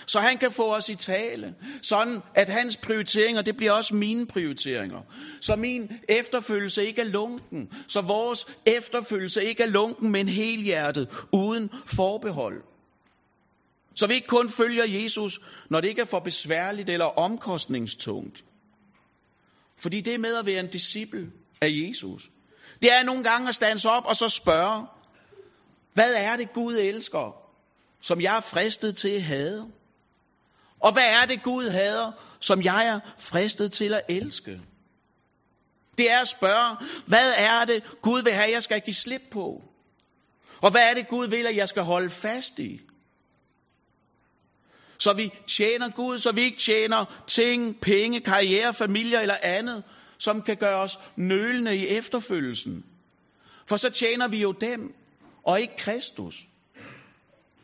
Så 0.07 0.21
han 0.21 0.39
kan 0.39 0.53
få 0.53 0.75
os 0.75 0.89
i 0.89 0.95
tale. 0.95 1.55
Sådan 1.83 2.23
at 2.35 2.49
hans 2.49 2.77
prioriteringer, 2.77 3.43
det 3.43 3.57
bliver 3.57 3.73
også 3.73 3.95
mine 3.95 4.27
prioriteringer. 4.27 5.01
Så 5.41 5.57
min 5.57 5.93
efterfølgelse 6.09 6.87
ikke 6.87 7.01
er 7.01 7.05
lunken. 7.05 7.73
Så 7.89 8.01
vores 8.01 8.47
efterfølgelse 8.67 9.45
ikke 9.45 9.63
er 9.63 9.67
lunken, 9.67 10.11
men 10.11 10.29
helhjertet, 10.29 11.09
uden 11.33 11.71
forbehold. 11.87 12.63
Så 13.95 14.07
vi 14.07 14.15
ikke 14.15 14.27
kun 14.27 14.51
følger 14.51 14.85
Jesus, 14.85 15.41
når 15.71 15.81
det 15.81 15.89
ikke 15.89 16.01
er 16.01 16.07
for 16.07 16.21
besværligt 16.21 16.91
eller 16.91 17.05
omkostningstungt. 17.05 18.45
Fordi 19.79 20.01
det 20.01 20.21
med 20.21 20.37
at 20.37 20.47
være 20.47 20.61
en 20.61 20.71
disciple 20.71 21.31
af 21.61 21.69
Jesus. 21.71 22.29
Det 22.83 22.93
er 22.93 23.03
nogle 23.03 23.25
gange 23.25 23.49
at 23.49 23.55
stands 23.55 23.85
op 23.85 24.05
og 24.07 24.17
så 24.17 24.29
spørge, 24.29 24.87
hvad 25.95 26.15
er 26.15 26.37
det 26.37 26.53
Gud 26.53 26.77
elsker, 26.77 27.37
som 28.01 28.21
jeg 28.21 28.37
er 28.37 28.41
fristet 28.41 28.97
til 28.97 29.09
at 29.09 29.23
have? 29.23 29.73
Og 30.83 30.93
hvad 30.93 31.07
er 31.07 31.27
det 31.27 31.43
Gud 31.43 31.69
hader, 31.69 32.13
som 32.41 32.63
jeg 32.63 32.87
er 32.87 33.01
fristet 33.19 33.73
til 33.73 33.95
at 33.95 34.03
elske? 34.09 34.61
Det 35.99 36.11
er 36.11 36.21
at 36.21 36.29
spørge, 36.29 36.77
hvad 37.07 37.35
er 37.37 37.65
det 37.65 37.83
Gud 38.03 38.23
vil 38.23 38.33
have, 38.33 38.51
jeg 38.51 38.63
skal 38.63 38.81
give 38.81 38.95
slip 38.95 39.23
på? 39.31 39.63
Og 40.61 40.71
hvad 40.71 40.91
er 40.91 40.95
det 40.95 41.09
Gud 41.09 41.27
vil, 41.27 41.47
at 41.47 41.57
jeg 41.57 41.69
skal 41.69 41.83
holde 41.83 42.11
fast 42.11 42.59
i? 42.59 42.81
Så 44.99 45.13
vi 45.13 45.31
tjener 45.49 45.91
Gud, 45.91 46.19
så 46.19 46.33
vi 46.33 46.41
ikke 46.41 46.59
tjener 46.59 47.23
ting, 47.27 47.81
penge, 47.81 48.21
karriere, 48.21 48.75
familie 48.75 49.21
eller 49.21 49.37
andet, 49.43 49.85
som 50.19 50.43
kan 50.43 50.57
gøre 50.57 50.81
os 50.81 50.99
nølende 51.17 51.77
i 51.77 51.87
efterfølgelsen. 51.87 52.85
For 53.67 53.77
så 53.77 53.91
tjener 53.91 54.29
vi 54.29 54.41
jo 54.41 54.53
dem, 54.53 54.95
og 55.45 55.61
ikke 55.61 55.77
Kristus. 55.77 56.47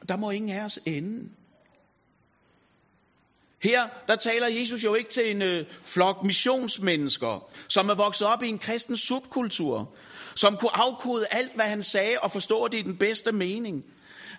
Der 0.09 0.17
må 0.17 0.31
ingen 0.31 0.51
af 0.59 0.65
os 0.65 0.79
ende. 0.87 1.31
Her, 3.63 3.89
der 4.09 4.17
taler 4.17 4.47
Jesus 4.47 4.85
jo 4.85 4.95
ikke 4.95 5.11
til 5.11 5.31
en 5.31 5.43
øh, 5.43 5.67
flok 5.85 6.25
missionsmennesker, 6.25 7.51
som 7.69 7.89
er 7.89 7.95
vokset 7.95 8.29
op 8.29 8.43
i 8.43 8.49
en 8.49 8.59
kristen 8.59 8.97
subkultur, 8.97 9.95
som 10.35 10.57
kunne 10.57 10.77
afkode 10.77 11.27
alt, 11.31 11.55
hvad 11.55 11.65
han 11.65 11.83
sagde, 11.83 12.19
og 12.23 12.31
forstå 12.31 12.69
det 12.69 12.79
i 12.79 12.83
den 12.83 12.97
bedste 12.97 13.33
mening. 13.33 13.85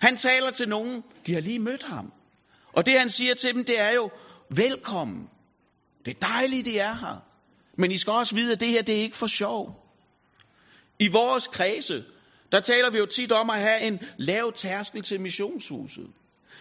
Han 0.00 0.16
taler 0.16 0.50
til 0.50 0.68
nogen, 0.68 1.04
de 1.26 1.34
har 1.34 1.40
lige 1.40 1.58
mødt 1.58 1.82
ham. 1.82 2.12
Og 2.72 2.86
det 2.86 2.98
han 2.98 3.10
siger 3.10 3.34
til 3.34 3.54
dem, 3.54 3.64
det 3.64 3.78
er 3.80 3.90
jo, 3.90 4.10
velkommen. 4.50 5.28
Det 6.04 6.10
er 6.14 6.26
dejligt, 6.26 6.66
de 6.66 6.78
er 6.78 6.94
her. 6.94 7.16
Men 7.78 7.92
I 7.92 7.98
skal 7.98 8.12
også 8.12 8.34
vide, 8.34 8.52
at 8.52 8.60
det 8.60 8.68
her, 8.68 8.82
det 8.82 8.96
er 8.96 9.00
ikke 9.00 9.16
for 9.16 9.26
sjov. 9.26 9.86
I 10.98 11.08
vores 11.08 11.46
kredse, 11.46 12.04
der 12.52 12.60
taler 12.60 12.90
vi 12.90 12.98
jo 12.98 13.06
tit 13.06 13.32
om 13.32 13.50
at 13.50 13.60
have 13.60 13.80
en 13.80 13.98
lav 14.16 14.52
tærskel 14.52 15.02
til 15.02 15.20
missionshuset. 15.20 16.10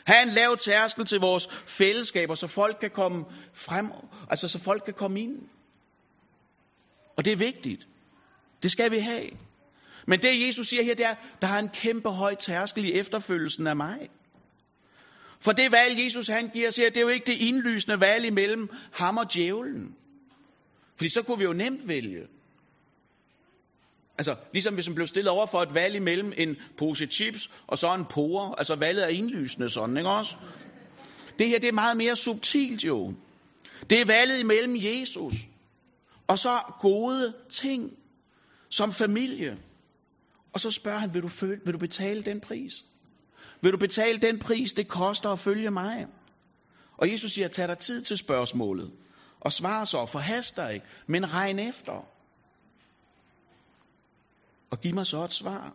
Ha' 0.06 0.22
en 0.24 0.30
lav 0.30 0.58
tærskel 0.58 1.06
til 1.06 1.20
vores 1.20 1.48
fællesskaber, 1.66 2.36
så 2.36 2.48
folk 2.48 2.78
kan 2.80 2.92
komme 2.92 3.26
frem, 3.54 3.92
altså 4.30 4.48
så 4.48 4.60
folk 4.60 4.84
kan 4.86 4.94
komme 4.94 5.22
ind. 5.22 5.42
Og 7.18 7.26
det 7.26 7.34
er 7.34 7.38
vigtigt. 7.38 7.88
Det 8.64 8.72
skal 8.72 8.92
vi 8.92 9.00
have. 9.00 9.30
Men 10.08 10.22
det 10.22 10.48
Jesus 10.48 10.68
siger 10.68 10.84
her, 10.84 10.96
det 10.96 11.06
er, 11.06 11.16
der 11.42 11.48
er 11.48 11.60
en 11.60 11.70
kæmpe 11.70 12.10
høj 12.10 12.36
tærskel 12.36 12.86
i 12.86 12.94
efterfølgelsen 12.94 13.68
af 13.68 13.76
mig. 13.76 14.10
For 15.42 15.52
det 15.52 15.72
valg, 15.72 16.04
Jesus 16.06 16.28
han 16.28 16.50
giver 16.50 16.68
os 16.68 16.76
her, 16.76 16.90
det 16.90 16.98
er 16.98 17.02
jo 17.02 17.08
ikke 17.08 17.26
det 17.26 17.38
indlysende 17.38 18.00
valg 18.00 18.26
imellem 18.26 18.70
ham 18.94 19.18
og 19.18 19.34
djævlen. 19.34 19.96
Fordi 20.98 21.10
så 21.10 21.22
kunne 21.24 21.38
vi 21.38 21.44
jo 21.44 21.54
nemt 21.54 21.88
vælge. 21.88 22.28
Altså, 24.20 24.36
ligesom 24.54 24.74
hvis 24.74 24.88
man 24.88 24.96
blev 24.96 25.08
stillet 25.08 25.32
over 25.32 25.46
for 25.46 25.62
et 25.62 25.74
valg 25.74 25.96
imellem 25.96 26.34
en 26.38 26.56
pose 26.78 27.06
chips 27.06 27.50
og 27.68 27.78
så 27.78 27.94
en 27.94 28.06
porer. 28.06 28.56
Altså, 28.56 28.76
valget 28.76 29.04
er 29.04 29.08
indlysende 29.08 29.70
sådan, 29.70 29.98
ikke 29.98 30.10
også? 30.10 30.36
Det 31.40 31.48
her, 31.48 31.60
det 31.60 31.68
er 31.68 31.74
meget 31.74 31.98
mere 31.98 32.16
subtilt 32.16 32.84
jo. 32.84 33.14
Det 33.90 34.02
er 34.02 34.06
valget 34.06 34.40
imellem 34.40 34.76
Jesus 34.76 35.34
og 36.28 36.40
så 36.40 36.60
gode 36.80 37.34
ting 37.50 37.92
som 38.70 38.94
familie. 38.94 39.58
Og 40.54 40.60
så 40.60 40.72
spørger 40.72 41.00
han, 41.00 41.14
vil 41.14 41.22
du, 41.22 41.28
føle, 41.28 41.62
vil 41.66 41.74
du 41.74 41.80
betale 41.80 42.22
den 42.22 42.40
pris? 42.40 42.74
Vil 43.62 43.72
du 43.72 43.78
betale 43.78 44.18
den 44.18 44.40
pris, 44.40 44.74
det 44.74 44.88
koster 44.88 45.30
at 45.30 45.40
følge 45.40 45.72
mig? 45.72 46.06
Og 46.98 47.12
Jesus 47.12 47.32
siger, 47.32 47.48
tag 47.48 47.68
dig 47.68 47.78
tid 47.78 48.02
til 48.02 48.18
spørgsmålet. 48.18 48.92
Og 49.42 49.54
svar 49.54 49.86
så, 49.86 50.06
forhast 50.06 50.56
dig 50.56 50.74
ikke, 50.74 50.86
men 51.08 51.34
regn 51.34 51.60
efter 51.60 52.19
og 54.72 54.82
giv 54.82 54.94
mig 54.94 55.06
så 55.06 55.24
et 55.24 55.34
svar. 55.34 55.74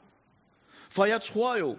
For 0.90 1.04
jeg 1.04 1.20
tror 1.20 1.56
jo, 1.56 1.76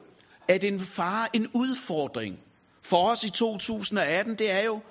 at 0.47 0.63
en 0.63 0.79
far, 0.79 1.29
en 1.33 1.47
udfordring 1.53 2.39
for 2.83 3.09
os 3.09 3.23
i 3.23 3.29
2018, 3.29 4.35
det 4.35 4.51
er 4.51 4.63
jo, 4.63 4.81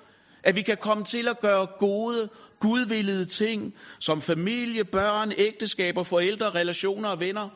at 0.43 0.57
vi 0.57 0.63
kan 0.63 0.77
komme 0.77 1.05
til 1.05 1.29
at 1.29 1.41
gøre 1.41 1.67
gode, 1.79 2.29
gudvillede 2.61 3.25
ting, 3.25 3.75
som 3.99 4.23
familie, 4.23 4.85
børn, 4.85 5.33
ægteskaber, 5.37 6.03
forældre, 6.03 6.51
relationer 6.51 7.09
og 7.09 7.21
venner. 7.21 7.49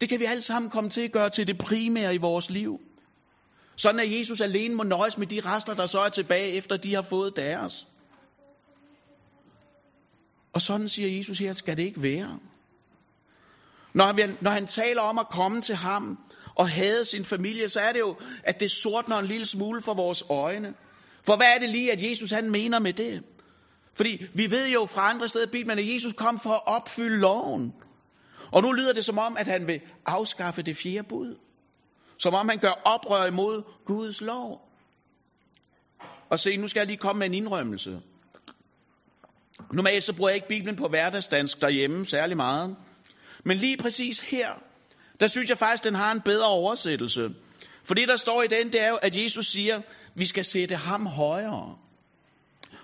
Det 0.00 0.08
kan 0.08 0.20
vi 0.20 0.24
alle 0.24 0.42
sammen 0.42 0.70
komme 0.70 0.90
til 0.90 1.00
at 1.00 1.12
gøre 1.12 1.30
til 1.30 1.46
det 1.46 1.58
primære 1.58 2.14
i 2.14 2.18
vores 2.18 2.50
liv. 2.50 2.80
Sådan 3.76 4.00
at 4.00 4.18
Jesus 4.18 4.40
alene 4.40 4.74
må 4.74 4.82
nøjes 4.82 5.18
med 5.18 5.26
de 5.26 5.40
rester, 5.40 5.74
der 5.74 5.86
så 5.86 6.00
er 6.00 6.08
tilbage, 6.08 6.52
efter 6.52 6.76
de 6.76 6.94
har 6.94 7.02
fået 7.02 7.36
deres. 7.36 7.86
Og 10.52 10.60
sådan 10.60 10.88
siger 10.88 11.16
Jesus 11.16 11.38
her, 11.38 11.52
skal 11.52 11.76
det 11.76 11.82
ikke 11.82 12.02
være. 12.02 12.38
Når 13.94 14.04
han, 14.04 14.36
når 14.40 14.50
han 14.50 14.66
taler 14.66 15.02
om 15.02 15.18
at 15.18 15.28
komme 15.28 15.62
til 15.62 15.74
ham 15.74 16.18
og 16.54 16.68
hade 16.68 17.04
sin 17.04 17.24
familie, 17.24 17.68
så 17.68 17.80
er 17.80 17.92
det 17.92 18.00
jo, 18.00 18.16
at 18.44 18.60
det 18.60 18.70
sortner 18.70 19.18
en 19.18 19.26
lille 19.26 19.46
smule 19.46 19.82
for 19.82 19.94
vores 19.94 20.24
øjne. 20.30 20.74
For 21.26 21.36
hvad 21.36 21.46
er 21.54 21.58
det 21.58 21.68
lige, 21.68 21.92
at 21.92 22.02
Jesus 22.02 22.30
han 22.30 22.50
mener 22.50 22.78
med 22.78 22.92
det? 22.92 23.22
Fordi 23.94 24.26
vi 24.34 24.50
ved 24.50 24.68
jo 24.68 24.86
fra 24.86 25.10
andre 25.10 25.28
steder 25.28 25.46
i 25.46 25.50
Bibelen, 25.50 25.78
at 25.78 25.94
Jesus 25.94 26.12
kom 26.12 26.40
for 26.40 26.50
at 26.50 26.66
opfylde 26.66 27.18
loven. 27.18 27.72
Og 28.52 28.62
nu 28.62 28.72
lyder 28.72 28.92
det 28.92 29.04
som 29.04 29.18
om, 29.18 29.36
at 29.36 29.46
han 29.46 29.66
vil 29.66 29.80
afskaffe 30.06 30.62
det 30.62 30.76
fjerde 30.76 31.08
bud. 31.08 31.36
Som 32.18 32.34
om 32.34 32.48
han 32.48 32.58
gør 32.58 32.80
oprør 32.84 33.26
imod 33.26 33.62
Guds 33.86 34.20
lov. 34.20 34.60
Og 36.30 36.38
se, 36.38 36.56
nu 36.56 36.68
skal 36.68 36.80
jeg 36.80 36.86
lige 36.86 36.96
komme 36.96 37.18
med 37.18 37.26
en 37.26 37.34
indrømmelse. 37.34 38.00
Normalt 39.72 40.04
så 40.04 40.16
bruger 40.16 40.30
jeg 40.30 40.34
ikke 40.36 40.48
Bibelen 40.48 40.76
på 40.76 40.88
hverdagsdansk 40.88 41.60
derhjemme 41.60 42.06
særlig 42.06 42.36
meget. 42.36 42.76
Men 43.48 43.58
lige 43.58 43.76
præcis 43.76 44.20
her, 44.20 44.48
der 45.20 45.26
synes 45.26 45.50
jeg 45.50 45.58
faktisk, 45.58 45.84
den 45.84 45.94
har 45.94 46.12
en 46.12 46.20
bedre 46.20 46.46
oversættelse. 46.48 47.30
For 47.84 47.94
det, 47.94 48.08
der 48.08 48.16
står 48.16 48.42
i 48.42 48.46
den, 48.46 48.72
det 48.72 48.80
er 48.80 48.88
jo, 48.88 48.96
at 48.96 49.16
Jesus 49.16 49.46
siger, 49.46 49.80
vi 50.14 50.26
skal 50.26 50.44
sætte 50.44 50.76
ham 50.76 51.06
højere. 51.06 51.76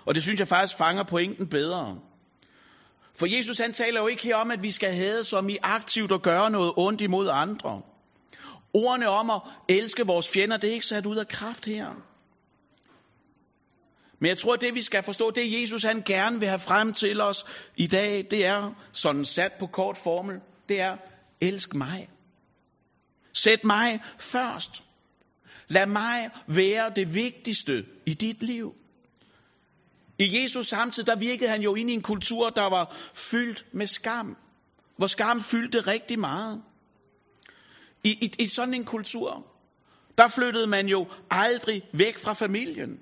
Og 0.05 0.15
det 0.15 0.23
synes 0.23 0.39
jeg 0.39 0.47
faktisk 0.47 0.77
fanger 0.77 1.03
pointen 1.03 1.47
bedre. 1.47 1.99
For 3.15 3.37
Jesus 3.37 3.57
han 3.57 3.73
taler 3.73 4.01
jo 4.01 4.07
ikke 4.07 4.23
her 4.23 4.35
om, 4.35 4.51
at 4.51 4.63
vi 4.63 4.71
skal 4.71 4.93
have 4.93 5.23
som 5.23 5.49
i 5.49 5.57
aktivt 5.61 6.11
at 6.11 6.21
gøre 6.21 6.51
noget 6.51 6.73
ondt 6.77 7.01
imod 7.01 7.29
andre. 7.31 7.81
Ordene 8.73 9.07
om 9.09 9.29
at 9.29 9.41
elske 9.69 10.05
vores 10.05 10.29
fjender, 10.29 10.57
det 10.57 10.69
er 10.69 10.73
ikke 10.73 10.85
sat 10.85 11.05
ud 11.05 11.17
af 11.17 11.27
kraft 11.27 11.65
her. 11.65 11.89
Men 14.19 14.29
jeg 14.29 14.37
tror, 14.37 14.53
at 14.53 14.61
det 14.61 14.75
vi 14.75 14.81
skal 14.81 15.03
forstå, 15.03 15.31
det 15.31 15.61
Jesus 15.61 15.83
han 15.83 16.03
gerne 16.05 16.39
vil 16.39 16.47
have 16.47 16.59
frem 16.59 16.93
til 16.93 17.21
os 17.21 17.45
i 17.77 17.87
dag, 17.87 18.25
det 18.31 18.45
er 18.45 18.71
sådan 18.91 19.25
sat 19.25 19.51
på 19.59 19.67
kort 19.67 19.97
formel, 19.97 20.41
det 20.69 20.81
er, 20.81 20.97
elsk 21.41 21.73
mig. 21.73 22.09
Sæt 23.33 23.63
mig 23.63 23.99
først. 24.19 24.83
Lad 25.67 25.87
mig 25.87 26.29
være 26.47 26.91
det 26.95 27.15
vigtigste 27.15 27.85
i 28.05 28.13
dit 28.13 28.43
liv. 28.43 28.75
I 30.19 30.41
Jesus 30.41 30.67
samtid, 30.67 31.03
der 31.03 31.15
virkede 31.15 31.49
han 31.49 31.61
jo 31.61 31.75
ind 31.75 31.89
i 31.89 31.93
en 31.93 32.01
kultur, 32.01 32.49
der 32.49 32.69
var 32.69 32.95
fyldt 33.13 33.65
med 33.73 33.87
skam. 33.87 34.37
Hvor 34.97 35.07
skam 35.07 35.41
fyldte 35.41 35.81
rigtig 35.81 36.19
meget. 36.19 36.63
I, 38.03 38.09
i, 38.09 38.31
I 38.39 38.47
sådan 38.47 38.73
en 38.73 38.85
kultur, 38.85 39.47
der 40.17 40.27
flyttede 40.27 40.67
man 40.67 40.87
jo 40.87 41.07
aldrig 41.29 41.83
væk 41.93 42.17
fra 42.17 42.33
familien. 42.33 42.99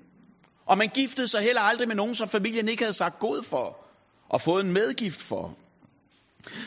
Og 0.66 0.78
man 0.78 0.88
giftede 0.88 1.28
sig 1.28 1.42
heller 1.42 1.60
aldrig 1.60 1.88
med 1.88 1.96
nogen, 1.96 2.14
som 2.14 2.28
familien 2.28 2.68
ikke 2.68 2.82
havde 2.82 2.92
sagt 2.92 3.18
god 3.18 3.42
for 3.42 3.86
og 4.28 4.40
fået 4.40 4.64
en 4.64 4.72
medgift 4.72 5.22
for. 5.22 5.58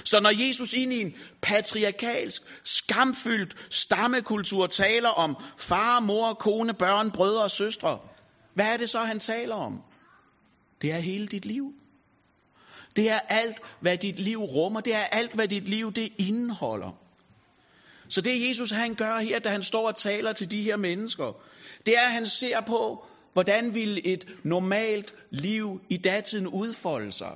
Så 0.04 0.20
når 0.20 0.48
Jesus 0.48 0.74
ind 0.74 0.94
i 0.94 1.02
en 1.02 1.16
patriarkalsk, 1.42 2.42
skamfyldt 2.64 3.56
stammekultur 3.70 4.68
taler 4.68 5.10
om 5.10 5.36
far, 5.58 6.00
mor, 6.00 6.34
kone, 6.34 6.74
børn, 6.74 7.12
brødre 7.12 7.44
og 7.44 7.52
søstre, 7.52 8.00
hvad 8.54 8.74
er 8.74 8.78
det 8.78 8.90
så, 8.90 9.00
han 9.00 9.20
taler 9.20 9.56
om? 9.56 9.82
Det 10.82 10.92
er 10.92 11.00
hele 11.00 11.28
dit 11.28 11.46
liv. 11.46 11.74
Det 12.96 13.10
er 13.10 13.20
alt, 13.20 13.58
hvad 13.80 13.98
dit 13.98 14.20
liv 14.20 14.40
rummer. 14.40 14.82
Det 14.82 14.96
er 14.96 15.04
alt, 15.04 15.34
hvad 15.34 15.48
dit 15.48 15.70
liv 15.70 15.94
det 15.94 16.14
indeholder. 16.18 16.92
Så 18.10 18.22
det 18.22 18.50
Jesus 18.50 18.72
han 18.72 18.96
gør 18.96 19.20
her, 19.20 19.40
da 19.40 19.50
han 19.50 19.64
står 19.64 19.88
og 19.88 19.96
taler 19.96 20.34
til 20.34 20.52
de 20.52 20.62
her 20.62 20.78
mennesker, 20.78 21.42
det 21.86 21.98
er, 21.98 22.02
at 22.02 22.12
han 22.12 22.26
ser 22.26 22.62
på, 22.62 23.06
hvordan 23.34 23.74
ville 23.74 24.06
et 24.06 24.28
normalt 24.44 25.14
liv 25.32 25.82
i 25.90 25.98
datiden 25.98 26.48
udfolde 26.48 27.12
sig. 27.12 27.36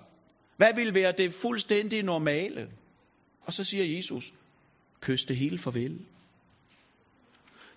Hvad 0.62 0.74
vil 0.74 0.96
være 0.96 1.12
det 1.12 1.34
fuldstændig 1.34 2.03
normale? 2.03 2.68
Og 3.41 3.53
så 3.53 3.63
siger 3.63 3.96
Jesus, 3.96 4.34
kys 5.00 5.25
det 5.25 5.36
hele 5.36 5.58
farvel. 5.58 6.00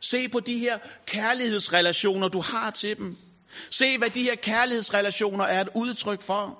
Se 0.01 0.29
på 0.29 0.41
de 0.41 0.59
her 0.59 0.79
kærlighedsrelationer, 1.07 2.29
du 2.29 2.41
har 2.41 2.71
til 2.71 2.97
dem. 2.97 3.17
Se, 3.71 3.99
hvad 3.99 4.11
de 4.11 4.23
her 4.23 4.35
kærlighedsrelationer 4.35 5.45
er 5.45 5.61
et 5.61 5.69
udtryk 5.75 6.21
for. 6.23 6.59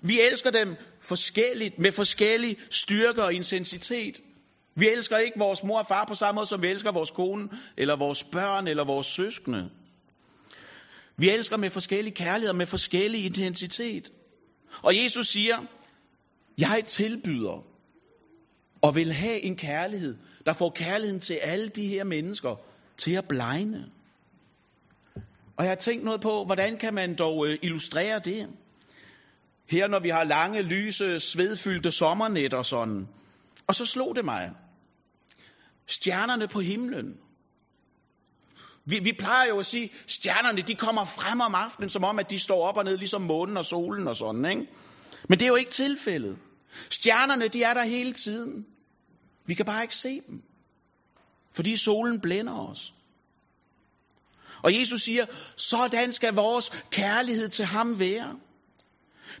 Vi 0.00 0.20
elsker 0.20 0.50
dem 0.50 0.76
forskelligt, 1.00 1.78
med 1.78 1.92
forskellig 1.92 2.56
styrke 2.70 3.24
og 3.24 3.34
intensitet. 3.34 4.20
Vi 4.74 4.88
elsker 4.88 5.18
ikke 5.18 5.38
vores 5.38 5.62
mor 5.62 5.78
og 5.78 5.86
far 5.86 6.04
på 6.04 6.14
samme 6.14 6.36
måde, 6.36 6.46
som 6.46 6.62
vi 6.62 6.68
elsker 6.68 6.92
vores 6.92 7.10
kone, 7.10 7.48
eller 7.76 7.96
vores 7.96 8.22
børn, 8.22 8.66
eller 8.66 8.84
vores 8.84 9.06
søskende. 9.06 9.70
Vi 11.16 11.30
elsker 11.30 11.56
med 11.56 11.70
forskellig 11.70 12.14
kærlighed 12.14 12.54
med 12.54 12.66
forskellig 12.66 13.24
intensitet. 13.24 14.10
Og 14.82 15.02
Jesus 15.02 15.26
siger, 15.26 15.56
jeg 16.58 16.82
tilbyder 16.86 17.64
og 18.82 18.94
vil 18.94 19.12
have 19.12 19.40
en 19.40 19.56
kærlighed, 19.56 20.16
der 20.46 20.52
får 20.52 20.70
kærligheden 20.70 21.20
til 21.20 21.34
alle 21.34 21.68
de 21.68 21.88
her 21.88 22.04
mennesker 22.04 22.56
til 22.96 23.12
at 23.12 23.28
blegne. 23.28 23.90
Og 25.56 25.64
jeg 25.64 25.70
har 25.70 25.76
tænkt 25.76 26.04
noget 26.04 26.20
på, 26.20 26.44
hvordan 26.44 26.76
kan 26.76 26.94
man 26.94 27.14
dog 27.14 27.46
øh, 27.46 27.58
illustrere 27.62 28.18
det? 28.18 28.48
Her 29.70 29.88
når 29.88 30.00
vi 30.00 30.08
har 30.08 30.24
lange, 30.24 30.62
lyse, 30.62 31.20
svedfyldte 31.20 31.90
sommernætter 31.90 32.62
sådan. 32.62 33.08
Og 33.66 33.74
så 33.74 33.86
slog 33.86 34.16
det 34.16 34.24
mig. 34.24 34.50
Stjernerne 35.86 36.48
på 36.48 36.60
himlen. 36.60 37.16
Vi, 38.88 38.98
vi 38.98 39.12
plejer 39.12 39.48
jo 39.48 39.58
at 39.58 39.66
sige, 39.66 39.84
at 39.84 40.10
stjernerne 40.10 40.62
de 40.62 40.74
kommer 40.74 41.04
frem 41.04 41.40
om 41.40 41.54
aftenen, 41.54 41.90
som 41.90 42.04
om 42.04 42.18
at 42.18 42.30
de 42.30 42.38
står 42.38 42.68
op 42.68 42.76
og 42.76 42.84
ned, 42.84 42.98
ligesom 42.98 43.22
månen 43.22 43.56
og 43.56 43.64
solen 43.64 44.08
og 44.08 44.16
sådan. 44.16 44.44
Ikke? 44.44 44.66
Men 45.28 45.38
det 45.38 45.44
er 45.44 45.48
jo 45.48 45.56
ikke 45.56 45.70
tilfældet. 45.70 46.38
Stjernerne 46.90 47.48
de 47.48 47.62
er 47.62 47.74
der 47.74 47.84
hele 47.84 48.12
tiden. 48.12 48.66
Vi 49.46 49.54
kan 49.54 49.66
bare 49.66 49.82
ikke 49.82 49.96
se 49.96 50.20
dem. 50.28 50.42
Fordi 51.54 51.76
solen 51.76 52.20
blænder 52.20 52.68
os. 52.70 52.92
Og 54.62 54.78
Jesus 54.78 55.02
siger, 55.02 55.26
sådan 55.56 56.12
skal 56.12 56.34
vores 56.34 56.70
kærlighed 56.90 57.48
til 57.48 57.64
ham 57.64 57.98
være. 57.98 58.36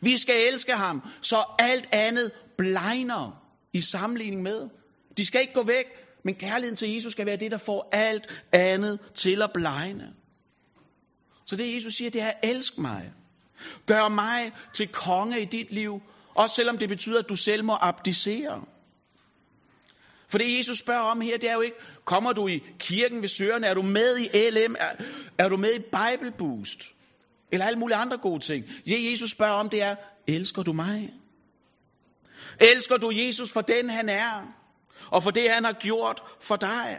Vi 0.02 0.16
skal 0.18 0.52
elske 0.52 0.72
ham, 0.72 1.02
så 1.20 1.44
alt 1.58 1.88
andet 1.92 2.32
blegner 2.58 3.42
i 3.72 3.80
sammenligning 3.80 4.42
med. 4.42 4.68
De 5.16 5.26
skal 5.26 5.40
ikke 5.40 5.54
gå 5.54 5.62
væk, 5.62 5.86
men 6.26 6.34
kærligheden 6.34 6.76
til 6.76 6.94
Jesus 6.94 7.12
skal 7.12 7.26
være 7.26 7.36
det, 7.36 7.50
der 7.50 7.58
får 7.58 7.88
alt 7.92 8.44
andet 8.52 8.98
til 9.14 9.42
at 9.42 9.50
blegne. 9.54 10.14
Så 11.44 11.56
det 11.56 11.74
Jesus 11.74 11.94
siger, 11.94 12.10
det 12.10 12.22
er, 12.22 12.32
elsk 12.42 12.78
mig. 12.78 13.12
Gør 13.86 14.08
mig 14.08 14.52
til 14.72 14.88
konge 14.88 15.40
i 15.40 15.44
dit 15.44 15.72
liv, 15.72 16.02
også 16.34 16.54
selvom 16.54 16.78
det 16.78 16.88
betyder, 16.88 17.18
at 17.18 17.28
du 17.28 17.36
selv 17.36 17.64
må 17.64 17.76
abdicere. 17.80 18.64
For 20.28 20.38
det 20.38 20.58
Jesus 20.58 20.78
spørger 20.78 21.00
om 21.00 21.20
her, 21.20 21.38
det 21.38 21.50
er 21.50 21.54
jo 21.54 21.60
ikke, 21.60 21.76
kommer 22.04 22.32
du 22.32 22.48
i 22.48 22.62
kirken 22.78 23.22
ved 23.22 23.28
søren, 23.28 23.64
er 23.64 23.74
du 23.74 23.82
med 23.82 24.18
i 24.18 24.50
LM, 24.50 24.76
er, 24.78 25.04
er 25.38 25.48
du 25.48 25.56
med 25.56 25.74
i 25.74 25.78
Bible 25.78 26.32
Boost, 26.38 26.82
eller 27.52 27.66
alle 27.66 27.78
mulige 27.78 27.96
andre 27.96 28.18
gode 28.18 28.40
ting. 28.40 28.64
Det 28.86 29.10
Jesus 29.10 29.30
spørger 29.30 29.54
om, 29.54 29.68
det 29.68 29.82
er, 29.82 29.96
elsker 30.26 30.62
du 30.62 30.72
mig? 30.72 31.12
Elsker 32.60 32.96
du 32.96 33.10
Jesus 33.14 33.52
for 33.52 33.60
den 33.60 33.90
han 33.90 34.08
er, 34.08 34.65
og 35.10 35.22
for 35.22 35.30
det 35.30 35.50
han 35.50 35.64
har 35.64 35.72
gjort 35.72 36.22
for 36.40 36.56
dig? 36.56 36.98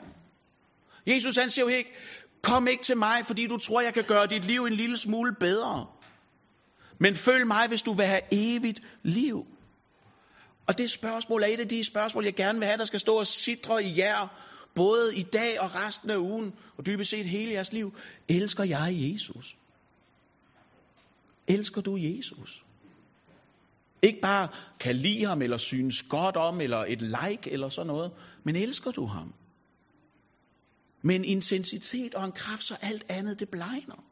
Jesus 1.07 1.35
han 1.35 1.49
siger 1.49 1.65
jo 1.65 1.77
ikke, 1.77 1.93
kom 2.41 2.67
ikke 2.67 2.83
til 2.83 2.97
mig, 2.97 3.25
fordi 3.25 3.47
du 3.47 3.57
tror, 3.57 3.81
jeg 3.81 3.93
kan 3.93 4.03
gøre 4.03 4.27
dit 4.27 4.45
liv 4.45 4.65
en 4.65 4.73
lille 4.73 4.97
smule 4.97 5.35
bedre. 5.39 5.87
Men 6.99 7.15
følg 7.15 7.47
mig, 7.47 7.67
hvis 7.67 7.81
du 7.81 7.93
vil 7.93 8.05
have 8.05 8.21
evigt 8.31 8.79
liv. 9.03 9.45
Og 10.67 10.77
det 10.77 10.89
spørgsmål 10.89 11.43
er 11.43 11.47
et 11.47 11.59
af 11.59 11.67
de 11.67 11.83
spørgsmål, 11.83 12.23
jeg 12.23 12.35
gerne 12.35 12.59
vil 12.59 12.67
have, 12.67 12.77
der 12.77 12.85
skal 12.85 12.99
stå 12.99 13.15
og 13.15 13.27
sidre 13.27 13.83
i 13.83 13.97
jer, 13.97 14.27
både 14.75 15.15
i 15.15 15.21
dag 15.21 15.61
og 15.61 15.75
resten 15.75 16.09
af 16.09 16.17
ugen, 16.17 16.53
og 16.77 16.85
dybest 16.85 17.09
set 17.09 17.25
hele 17.25 17.51
jeres 17.51 17.73
liv. 17.73 17.93
Elsker 18.29 18.63
jeg 18.63 18.89
Jesus? 18.91 19.55
Elsker 21.47 21.81
du 21.81 21.97
Jesus? 21.97 22.63
Ikke 24.01 24.19
bare 24.21 24.47
kan 24.79 24.95
lide 24.95 25.25
ham, 25.25 25.41
eller 25.41 25.57
synes 25.57 26.03
godt 26.03 26.37
om, 26.37 26.61
eller 26.61 26.77
et 26.77 27.01
like, 27.01 27.51
eller 27.51 27.69
sådan 27.69 27.87
noget, 27.87 28.11
men 28.43 28.55
elsker 28.55 28.91
du 28.91 29.05
ham? 29.05 29.33
Med 31.03 31.15
en 31.15 31.25
intensitet 31.25 32.15
og 32.15 32.25
en 32.25 32.31
kraft, 32.31 32.63
så 32.63 32.77
alt 32.81 33.05
andet 33.09 33.39
det 33.39 33.49
blegner. 33.49 34.03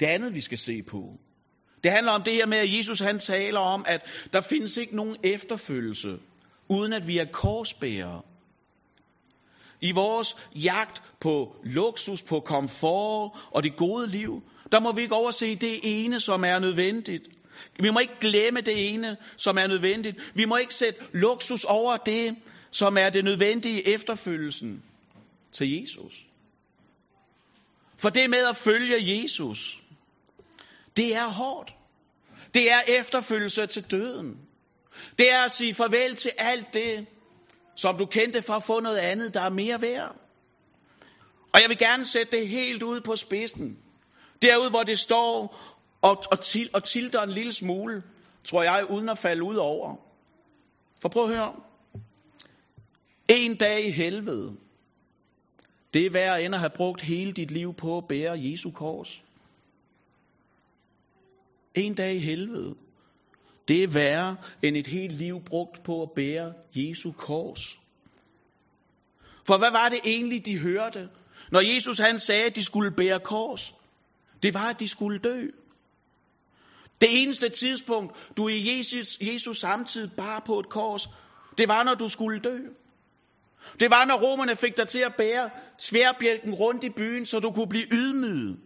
Det 0.00 0.06
andet, 0.06 0.34
vi 0.34 0.40
skal 0.40 0.58
se 0.58 0.82
på, 0.82 1.18
det 1.84 1.92
handler 1.92 2.12
om 2.12 2.22
det 2.22 2.32
her 2.32 2.46
med, 2.46 2.58
at 2.58 2.78
Jesus 2.78 3.00
han 3.00 3.18
taler 3.18 3.60
om, 3.60 3.84
at 3.86 4.00
der 4.32 4.40
findes 4.40 4.76
ikke 4.76 4.96
nogen 4.96 5.16
efterfølgelse, 5.22 6.18
uden 6.68 6.92
at 6.92 7.06
vi 7.06 7.18
er 7.18 7.24
korsbærere. 7.32 8.22
I 9.80 9.92
vores 9.92 10.36
jagt 10.54 11.02
på 11.20 11.56
luksus, 11.64 12.22
på 12.22 12.40
komfort 12.40 13.30
og 13.50 13.62
det 13.62 13.76
gode 13.76 14.08
liv, 14.08 14.42
der 14.72 14.80
må 14.80 14.92
vi 14.92 15.02
ikke 15.02 15.14
overse 15.14 15.54
det 15.54 15.80
ene, 15.82 16.20
som 16.20 16.44
er 16.44 16.58
nødvendigt. 16.58 17.28
Vi 17.78 17.90
må 17.90 17.98
ikke 17.98 18.20
glemme 18.20 18.60
det 18.60 18.92
ene, 18.94 19.16
som 19.36 19.58
er 19.58 19.66
nødvendigt. 19.66 20.32
Vi 20.34 20.44
må 20.44 20.56
ikke 20.56 20.74
sætte 20.74 21.00
luksus 21.12 21.64
over 21.64 21.96
det, 21.96 22.36
som 22.70 22.96
er 22.98 23.10
det 23.10 23.24
nødvendige 23.24 23.88
efterfølgelsen 23.88 24.82
til 25.52 25.80
Jesus. 25.80 26.26
For 27.96 28.10
det 28.10 28.30
med 28.30 28.46
at 28.46 28.56
følge 28.56 29.22
Jesus, 29.22 29.78
det 30.96 31.14
er 31.14 31.26
hårdt. 31.26 31.74
Det 32.54 32.70
er 32.70 32.80
efterfølgelse 32.88 33.66
til 33.66 33.90
døden. 33.90 34.36
Det 35.18 35.32
er 35.32 35.44
at 35.44 35.50
sige 35.50 35.74
farvel 35.74 36.14
til 36.16 36.30
alt 36.38 36.74
det, 36.74 37.06
som 37.74 37.96
du 37.96 38.06
kendte 38.06 38.42
for 38.42 38.52
at 38.52 38.62
få 38.62 38.80
noget 38.80 38.98
andet, 38.98 39.34
der 39.34 39.40
er 39.40 39.50
mere 39.50 39.82
værd. 39.82 40.16
Og 41.52 41.60
jeg 41.60 41.68
vil 41.68 41.78
gerne 41.78 42.04
sætte 42.04 42.36
det 42.38 42.48
helt 42.48 42.82
ud 42.82 43.00
på 43.00 43.16
spidsen. 43.16 43.78
Derud, 44.42 44.70
hvor 44.70 44.82
det 44.82 44.98
står 44.98 45.56
og, 46.02 46.22
og, 46.30 46.40
til, 46.40 46.70
og 46.72 46.84
tilter 46.84 47.22
en 47.22 47.30
lille 47.30 47.52
smule, 47.52 48.02
tror 48.44 48.62
jeg, 48.62 48.86
uden 48.90 49.08
at 49.08 49.18
falde 49.18 49.42
ud 49.42 49.56
over. 49.56 49.96
For 51.02 51.08
prøv 51.08 51.22
at 51.22 51.36
høre. 51.36 51.54
En 53.28 53.56
dag 53.56 53.86
i 53.86 53.90
helvede, 53.90 54.56
det 55.94 56.06
er 56.06 56.10
værd 56.10 56.40
end 56.40 56.54
at 56.54 56.60
have 56.60 56.70
brugt 56.70 57.02
hele 57.02 57.32
dit 57.32 57.50
liv 57.50 57.74
på 57.74 57.98
at 57.98 58.08
bære 58.08 58.40
Jesu 58.40 58.70
kors. 58.70 59.22
En 61.74 61.94
dag 61.94 62.14
i 62.14 62.18
helvede, 62.18 62.74
det 63.70 63.82
er 63.82 63.88
værre 63.88 64.36
end 64.62 64.76
et 64.76 64.86
helt 64.86 65.12
liv 65.12 65.44
brugt 65.44 65.82
på 65.82 66.02
at 66.02 66.10
bære 66.16 66.52
Jesu 66.74 67.12
kors. 67.12 67.78
For 69.46 69.58
hvad 69.58 69.70
var 69.70 69.88
det 69.88 70.00
egentlig, 70.04 70.46
de 70.46 70.58
hørte, 70.58 71.08
når 71.52 71.60
Jesus 71.74 71.98
han 71.98 72.18
sagde, 72.18 72.44
at 72.44 72.56
de 72.56 72.62
skulle 72.62 72.90
bære 72.90 73.20
kors? 73.20 73.74
Det 74.42 74.54
var, 74.54 74.68
at 74.68 74.80
de 74.80 74.88
skulle 74.88 75.18
dø. 75.18 75.46
Det 77.00 77.22
eneste 77.22 77.48
tidspunkt, 77.48 78.16
du 78.36 78.48
i 78.48 78.78
Jesus, 78.78 79.18
Jesus 79.20 79.58
samtidig 79.60 80.10
bar 80.16 80.42
på 80.46 80.58
et 80.58 80.68
kors, 80.68 81.08
det 81.58 81.68
var, 81.68 81.82
når 81.82 81.94
du 81.94 82.08
skulle 82.08 82.40
dø. 82.40 82.58
Det 83.80 83.90
var, 83.90 84.04
når 84.04 84.30
romerne 84.30 84.56
fik 84.56 84.76
dig 84.76 84.88
til 84.88 84.98
at 84.98 85.14
bære 85.14 85.50
sværbjælken 85.78 86.54
rundt 86.54 86.84
i 86.84 86.90
byen, 86.90 87.26
så 87.26 87.40
du 87.40 87.50
kunne 87.50 87.68
blive 87.68 87.86
ydmyget. 87.92 88.58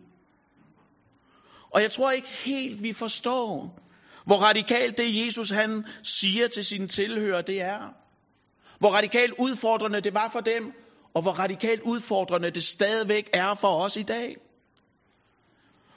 Og 1.70 1.82
jeg 1.82 1.90
tror 1.90 2.10
ikke 2.10 2.28
helt, 2.28 2.82
vi 2.82 2.92
forstår, 2.92 3.84
hvor 4.24 4.37
radikalt 4.37 4.98
det 4.98 5.26
Jesus 5.26 5.50
han 5.50 5.84
siger 6.02 6.48
til 6.48 6.64
sine 6.64 6.88
tilhører, 6.88 7.42
det 7.42 7.60
er. 7.60 7.94
Hvor 8.78 8.90
radikalt 8.90 9.34
udfordrende 9.38 10.00
det 10.00 10.14
var 10.14 10.28
for 10.28 10.40
dem, 10.40 10.72
og 11.14 11.22
hvor 11.22 11.32
radikalt 11.32 11.80
udfordrende 11.80 12.50
det 12.50 12.62
stadigvæk 12.62 13.30
er 13.32 13.54
for 13.54 13.68
os 13.68 13.96
i 13.96 14.02
dag. 14.02 14.37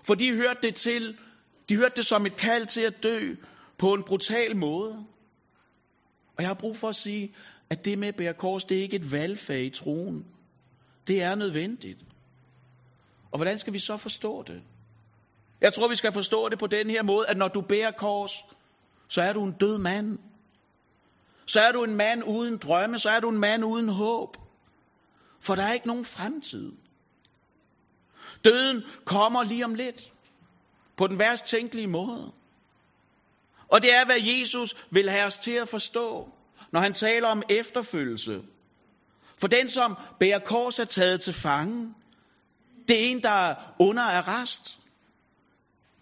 For 0.04 0.16
de 0.16 0.36
hørte 0.36 0.60
det 0.64 0.76
til, 0.76 1.18
de 1.70 1.76
hørte 1.76 1.96
det 1.96 2.06
som 2.06 2.26
et 2.26 2.38
kald 2.38 2.66
til 2.66 2.82
at 2.82 3.04
dø 3.04 3.36
på 3.78 3.94
en 3.94 4.04
brutal 4.04 4.58
måde. 4.58 4.94
Og 6.38 6.44
jeg 6.44 6.48
har 6.48 6.54
brug 6.54 6.78
for 6.78 6.90
at 6.90 6.96
sige, 6.96 7.34
at 7.70 7.86
det 7.86 7.98
med 7.98 8.08
at 8.08 8.16
bære 8.16 8.34
kors, 8.34 8.64
det 8.64 8.78
er 8.78 8.82
ikke 8.82 8.96
et 8.96 9.12
valgfag 9.12 9.64
i 9.64 9.70
troen. 9.70 10.26
Det 11.08 11.24
er 11.24 11.36
nødvendigt. 11.36 12.00
Og 13.32 13.38
hvordan 13.38 13.58
skal 13.58 13.74
vi 13.74 13.80
så 13.80 13.98
forstå 13.98 14.44
det? 14.44 14.62
Jeg 15.62 15.74
tror, 15.74 15.88
vi 15.88 15.96
skal 15.96 16.12
forstå 16.12 16.50
det 16.50 16.60
på 16.60 16.68
den 16.68 16.90
her 16.90 17.04
måde, 17.04 17.28
at 17.28 17.38
når 17.38 17.48
du 17.48 17.62
bærer 17.62 17.92
kors, 17.92 18.32
så 19.08 19.22
er 19.22 19.34
du 19.34 19.44
en 19.44 19.52
død 19.52 19.78
mand. 19.78 20.20
Så 21.46 21.60
er 21.60 21.72
du 21.72 21.84
en 21.84 21.96
mand 21.96 22.24
uden 22.24 22.58
drømme, 22.58 23.00
så 23.00 23.10
er 23.10 23.20
du 23.20 23.30
en 23.30 23.40
mand 23.40 23.66
uden 23.66 23.90
håb. 23.90 24.38
For 25.42 25.56
der 25.56 25.64
er 25.64 25.74
ikke 25.74 25.88
nogen 25.88 26.06
fremtid. 26.06 26.72
Døden 28.44 28.84
kommer 29.06 29.44
lige 29.44 29.66
om 29.66 29.74
lidt. 29.74 30.12
På 30.98 31.08
den 31.08 31.20
værst 31.20 31.46
tænkelige 31.46 31.88
måde. 31.88 32.32
Og 33.68 33.82
det 33.82 33.94
er, 33.94 34.06
hvad 34.06 34.20
Jesus 34.20 34.76
vil 34.92 35.10
have 35.10 35.26
os 35.26 35.38
til 35.38 35.52
at 35.52 35.70
forstå, 35.70 36.30
når 36.72 36.80
han 36.80 36.94
taler 36.94 37.28
om 37.28 37.44
efterfølgelse. 37.50 38.42
For 39.38 39.48
den, 39.48 39.70
som 39.70 39.98
bærer 40.20 40.40
kors, 40.40 40.80
er 40.80 40.86
taget 40.86 41.22
til 41.22 41.34
fange. 41.34 41.94
Det 42.88 43.06
er 43.06 43.12
en, 43.12 43.24
der 43.24 43.30
er 43.30 43.56
under 43.80 44.04
arrest. 44.04 44.78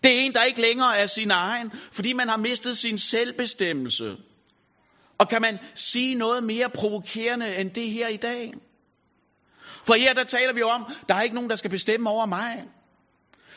Det 0.05 0.13
er 0.13 0.19
en, 0.19 0.33
der 0.33 0.43
ikke 0.43 0.61
længere 0.61 0.97
er 0.97 1.05
sin 1.05 1.31
egen, 1.31 1.71
fordi 1.91 2.13
man 2.13 2.29
har 2.29 2.37
mistet 2.37 2.77
sin 2.77 2.97
selvbestemmelse. 2.97 4.17
Og 5.19 5.29
kan 5.29 5.41
man 5.41 5.57
sige 5.75 6.15
noget 6.15 6.43
mere 6.43 6.69
provokerende 6.69 7.55
end 7.55 7.71
det 7.71 7.89
her 7.89 8.07
i 8.07 8.17
dag? 8.17 8.53
For 9.85 9.93
her 9.93 10.13
der 10.13 10.23
taler 10.23 10.53
vi 10.53 10.61
om, 10.61 10.85
der 11.09 11.15
er 11.15 11.21
ikke 11.21 11.35
nogen, 11.35 11.49
der 11.49 11.55
skal 11.55 11.69
bestemme 11.71 12.09
over 12.09 12.25
mig. 12.25 12.63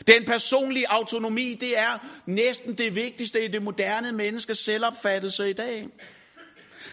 Den 0.07 0.25
personlige 0.25 0.89
autonomi, 0.91 1.53
det 1.53 1.79
er 1.79 1.97
næsten 2.27 2.77
det 2.77 2.95
vigtigste 2.95 3.45
i 3.45 3.47
det 3.47 3.63
moderne 3.63 4.11
menneskes 4.11 4.57
selvopfattelse 4.57 5.49
i 5.49 5.53
dag. 5.53 5.87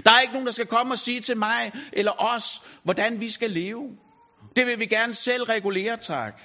Der 0.05 0.11
er 0.11 0.21
ikke 0.21 0.33
nogen, 0.33 0.47
der 0.47 0.53
skal 0.53 0.67
komme 0.67 0.95
og 0.95 0.99
sige 0.99 1.21
til 1.21 1.37
mig 1.37 1.73
eller 1.93 2.13
os, 2.35 2.63
hvordan 2.83 3.21
vi 3.21 3.31
skal 3.31 3.51
leve. 3.51 3.97
Det 4.57 4.67
vil 4.67 4.79
vi 4.81 4.87
gerne 4.87 5.15
selv 5.15 5.43
regulere, 5.43 5.97
tak. 5.97 6.41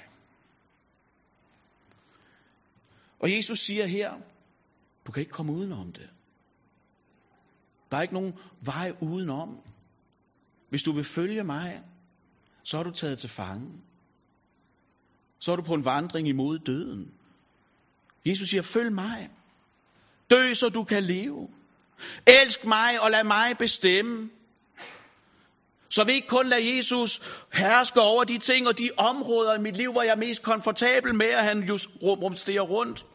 Og 3.22 3.36
Jesus 3.36 3.58
siger 3.58 3.86
her, 3.86 4.12
du 5.06 5.12
kan 5.12 5.20
ikke 5.20 5.32
komme 5.32 5.52
udenom 5.52 5.92
det. 5.92 6.10
Der 7.90 7.96
er 7.96 8.02
ikke 8.02 8.14
nogen 8.14 8.34
vej 8.60 8.92
udenom. 9.00 9.62
Hvis 10.68 10.82
du 10.82 10.92
vil 10.92 11.04
følge 11.04 11.44
mig, 11.44 11.82
så 12.64 12.78
er 12.78 12.82
du 12.82 12.90
taget 12.90 13.18
til 13.18 13.28
fange. 13.28 13.82
Så 15.38 15.52
er 15.52 15.56
du 15.56 15.62
på 15.62 15.74
en 15.74 15.84
vandring 15.84 16.28
imod 16.28 16.58
døden. 16.58 17.14
Jesus 18.26 18.48
siger, 18.48 18.62
følg 18.62 18.92
mig. 18.92 19.30
Dø, 20.30 20.54
så 20.54 20.68
du 20.68 20.84
kan 20.84 21.02
leve. 21.02 21.48
Elsk 22.26 22.64
mig 22.64 23.00
og 23.00 23.10
lad 23.10 23.24
mig 23.24 23.58
bestemme. 23.58 24.30
Så 25.92 26.04
vi 26.04 26.12
ikke 26.12 26.28
kun 26.28 26.46
lader 26.46 26.74
Jesus 26.76 27.20
herske 27.52 28.00
over 28.00 28.24
de 28.24 28.38
ting 28.38 28.68
og 28.68 28.78
de 28.78 28.90
områder 28.96 29.54
i 29.54 29.58
mit 29.58 29.76
liv, 29.76 29.92
hvor 29.92 30.02
jeg 30.02 30.10
er 30.10 30.16
mest 30.16 30.42
komfortabel 30.42 31.14
med, 31.14 31.26
at 31.26 31.44
han 31.44 31.62
just 31.62 31.88
rumsterer 32.02 32.62
rundt. 32.62 33.06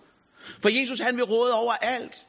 For 0.62 0.70
Jesus 0.70 1.00
han 1.00 1.16
vil 1.18 1.24
råde 1.24 1.54
over 1.54 1.74
alt. 1.74 2.26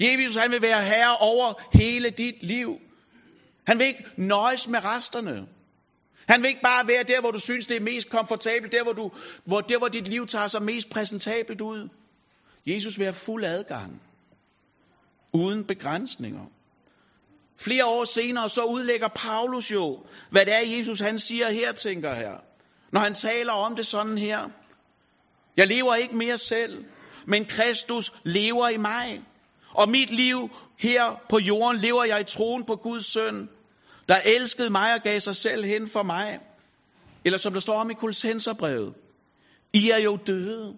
Jesus 0.00 0.36
han 0.36 0.50
vil 0.50 0.62
være 0.62 0.84
herre 0.84 1.16
over 1.16 1.78
hele 1.78 2.10
dit 2.10 2.42
liv. 2.42 2.78
Han 3.66 3.78
vil 3.78 3.86
ikke 3.86 4.04
nøjes 4.16 4.68
med 4.68 4.84
resterne. 4.84 5.46
Han 6.28 6.42
vil 6.42 6.48
ikke 6.48 6.62
bare 6.62 6.86
være 6.86 7.02
der, 7.02 7.20
hvor 7.20 7.30
du 7.30 7.38
synes, 7.38 7.66
det 7.66 7.76
er 7.76 7.80
mest 7.80 8.10
komfortabelt, 8.10 8.72
der 8.72 8.82
hvor, 8.82 8.92
du, 8.92 9.10
hvor, 9.44 9.60
der, 9.60 9.78
hvor 9.78 9.88
dit 9.88 10.08
liv 10.08 10.26
tager 10.26 10.48
sig 10.48 10.62
mest 10.62 10.90
præsentabelt 10.90 11.60
ud. 11.60 11.88
Jesus 12.66 12.98
vil 12.98 13.04
have 13.04 13.14
fuld 13.14 13.44
adgang. 13.44 14.02
Uden 15.32 15.64
begrænsninger. 15.64 16.46
Flere 17.56 17.86
år 17.86 18.04
senere, 18.04 18.50
så 18.50 18.64
udlægger 18.64 19.08
Paulus 19.08 19.72
jo, 19.72 20.06
hvad 20.30 20.46
det 20.46 20.54
er, 20.54 20.76
Jesus 20.76 21.00
han 21.00 21.18
siger 21.18 21.50
her, 21.50 21.72
tænker 21.72 22.14
her. 22.14 22.36
Når 22.92 23.00
han 23.00 23.14
taler 23.14 23.52
om 23.52 23.76
det 23.76 23.86
sådan 23.86 24.18
her. 24.18 24.48
Jeg 25.56 25.66
lever 25.66 25.94
ikke 25.94 26.16
mere 26.16 26.38
selv, 26.38 26.84
men 27.26 27.44
Kristus 27.44 28.12
lever 28.24 28.68
i 28.68 28.76
mig. 28.76 29.22
Og 29.74 29.88
mit 29.88 30.10
liv 30.10 30.50
her 30.78 31.20
på 31.28 31.38
jorden 31.38 31.80
lever 31.80 32.04
jeg 32.04 32.20
i 32.20 32.24
troen 32.24 32.64
på 32.64 32.76
Guds 32.76 33.06
søn, 33.06 33.48
der 34.08 34.16
elskede 34.24 34.70
mig 34.70 34.94
og 34.94 35.00
gav 35.02 35.20
sig 35.20 35.36
selv 35.36 35.64
hen 35.64 35.88
for 35.88 36.02
mig. 36.02 36.40
Eller 37.24 37.38
som 37.38 37.52
der 37.52 37.60
står 37.60 37.74
om 37.80 37.90
i 37.90 37.94
Kolossenserbrevet. 37.94 38.94
I 39.72 39.90
er 39.90 39.98
jo 39.98 40.18
døde, 40.26 40.76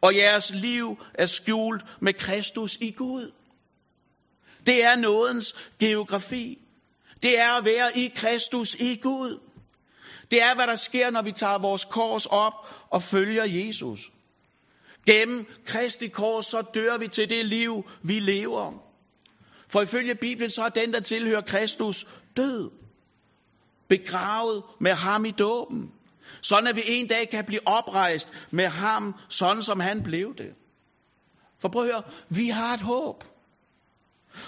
og 0.00 0.16
jeres 0.16 0.50
liv 0.50 0.98
er 1.14 1.26
skjult 1.26 1.82
med 2.00 2.12
Kristus 2.12 2.76
i 2.76 2.90
Gud. 2.90 3.30
Det 4.66 4.84
er 4.84 4.96
nådens 4.96 5.54
geografi. 5.78 6.58
Det 7.22 7.38
er 7.38 7.52
at 7.52 7.64
være 7.64 7.98
i 7.98 8.12
Kristus 8.16 8.74
i 8.74 8.96
Gud. 9.02 9.40
Det 10.30 10.42
er, 10.42 10.54
hvad 10.54 10.66
der 10.66 10.76
sker, 10.76 11.10
når 11.10 11.22
vi 11.22 11.32
tager 11.32 11.58
vores 11.58 11.84
kors 11.84 12.26
op 12.26 12.54
og 12.90 13.02
følger 13.02 13.44
Jesus. 13.44 14.10
Gennem 15.06 15.46
Kristi 15.66 16.08
kors, 16.08 16.46
så 16.46 16.62
dør 16.74 16.98
vi 16.98 17.08
til 17.08 17.30
det 17.30 17.46
liv, 17.46 17.84
vi 18.02 18.20
lever. 18.20 18.72
For 19.68 19.82
ifølge 19.82 20.14
Bibelen, 20.14 20.50
så 20.50 20.62
er 20.62 20.68
den, 20.68 20.92
der 20.92 21.00
tilhører 21.00 21.40
Kristus, 21.40 22.06
død. 22.36 22.70
Begravet 23.88 24.62
med 24.80 24.92
ham 24.92 25.24
i 25.24 25.30
dåben. 25.30 25.90
Sådan 26.40 26.66
at 26.66 26.76
vi 26.76 26.82
en 26.86 27.06
dag 27.06 27.30
kan 27.30 27.44
blive 27.44 27.66
oprejst 27.66 28.28
med 28.50 28.66
ham, 28.66 29.14
sådan 29.28 29.62
som 29.62 29.80
han 29.80 30.02
blev 30.02 30.34
det. 30.38 30.54
For 31.60 31.68
prøv 31.68 31.82
at 31.82 31.92
høre, 31.92 32.02
vi 32.28 32.48
har 32.48 32.74
et 32.74 32.80
håb. 32.80 33.24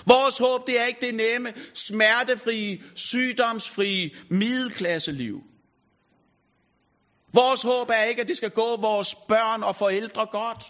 Vores 0.06 0.38
håb, 0.38 0.66
det 0.66 0.80
er 0.80 0.84
ikke 0.84 1.06
det 1.06 1.14
nemme, 1.14 1.52
smertefrie, 1.74 2.82
sygdomsfrie 2.94 4.10
middelklasseliv. 4.30 5.40
Vores 7.32 7.62
håb 7.62 7.90
er 7.90 8.02
ikke, 8.02 8.22
at 8.22 8.28
det 8.28 8.36
skal 8.36 8.50
gå 8.50 8.76
vores 8.76 9.14
børn 9.28 9.62
og 9.62 9.76
forældre 9.76 10.26
godt. 10.26 10.64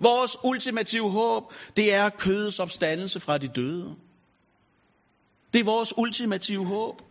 Vores 0.00 0.36
ultimative 0.44 1.10
håb, 1.10 1.52
det 1.76 1.94
er 1.94 2.08
kødets 2.10 2.58
opstandelse 2.58 3.20
fra 3.20 3.38
de 3.38 3.48
døde. 3.48 3.96
Det 5.52 5.60
er 5.60 5.64
vores 5.64 5.98
ultimative 5.98 6.66
håb. 6.66 7.02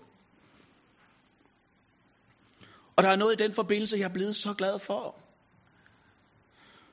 Og 2.95 3.03
der 3.03 3.09
er 3.09 3.15
noget 3.15 3.33
i 3.41 3.43
den 3.43 3.53
forbindelse, 3.53 3.97
jeg 3.97 4.05
er 4.05 4.13
blevet 4.13 4.35
så 4.35 4.53
glad 4.53 4.79
for. 4.79 5.15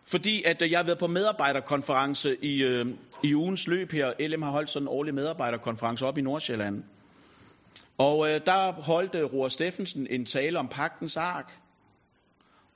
Fordi 0.08 0.42
at 0.42 0.62
øh, 0.62 0.70
jeg 0.70 0.78
har 0.78 0.84
været 0.84 0.98
på 0.98 1.06
medarbejderkonference 1.06 2.44
i, 2.44 2.62
øh, 2.62 2.86
i 3.24 3.34
ugens 3.34 3.66
løb 3.66 3.92
her. 3.92 4.12
LM 4.28 4.42
har 4.42 4.50
holdt 4.50 4.70
sådan 4.70 4.84
en 4.84 4.88
årlig 4.88 5.14
medarbejderkonference 5.14 6.06
op 6.06 6.18
i 6.18 6.20
Nordsjælland. 6.20 6.84
Og 7.98 8.28
øh, 8.28 8.40
der 8.46 8.72
holdt 8.72 9.14
øh, 9.14 9.24
Roar 9.24 9.48
Steffensen 9.48 10.06
en 10.10 10.24
tale 10.24 10.58
om 10.58 10.68
pagtens 10.68 11.16
ark. 11.16 11.52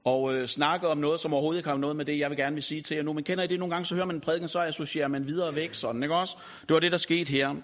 Og 0.04 0.34
øh, 0.34 0.46
snakkede 0.46 0.90
om 0.90 0.98
noget, 0.98 1.20
som 1.20 1.32
overhovedet 1.32 1.58
ikke 1.58 1.68
har 1.68 1.76
noget 1.76 1.96
med 1.96 2.04
det, 2.04 2.18
jeg 2.18 2.30
vil 2.30 2.38
gerne 2.38 2.54
vil 2.54 2.62
sige 2.62 2.80
til 2.80 2.94
jer 2.94 3.02
nu. 3.02 3.12
Men 3.12 3.24
kender 3.24 3.44
I 3.44 3.46
det 3.46 3.58
nogle 3.58 3.74
gange, 3.74 3.86
så 3.86 3.94
hører 3.94 4.06
man 4.06 4.16
en 4.16 4.20
prædiken, 4.20 4.48
så 4.48 4.58
associerer 4.58 5.08
man 5.08 5.26
videre 5.26 5.54
væk 5.54 5.74
sådan, 5.74 6.02
ikke 6.02 6.14
også? 6.14 6.36
Det 6.68 6.74
var 6.74 6.80
det, 6.80 6.92
der 6.92 6.98
skete 6.98 7.30
her. 7.30 7.54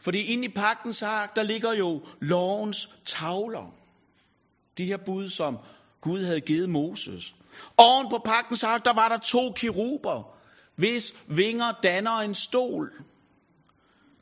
Fordi 0.00 0.22
inde 0.22 0.44
i 0.44 0.48
pagtens 0.48 1.02
ark, 1.02 1.36
der 1.36 1.42
ligger 1.42 1.72
jo 1.72 2.02
lovens 2.20 2.88
tavler. 3.04 3.74
De 4.78 4.84
her 4.84 4.96
bud, 4.96 5.28
som 5.28 5.58
Gud 6.00 6.24
havde 6.24 6.40
givet 6.40 6.70
Moses. 6.70 7.34
Oven 7.76 8.08
på 8.10 8.18
pagtens 8.18 8.64
ark, 8.64 8.84
der 8.84 8.92
var 8.92 9.08
der 9.08 9.18
to 9.18 9.52
kiruber, 9.52 10.36
hvis 10.76 11.14
vinger 11.28 11.72
danner 11.82 12.18
en 12.18 12.34
stol. 12.34 12.92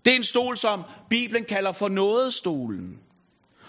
Det 0.04 0.12
er 0.12 0.16
en 0.16 0.24
stol, 0.24 0.56
som 0.56 0.84
Bibelen 1.10 1.44
kalder 1.44 1.72
for 1.72 1.88
nådestolen. 1.88 2.98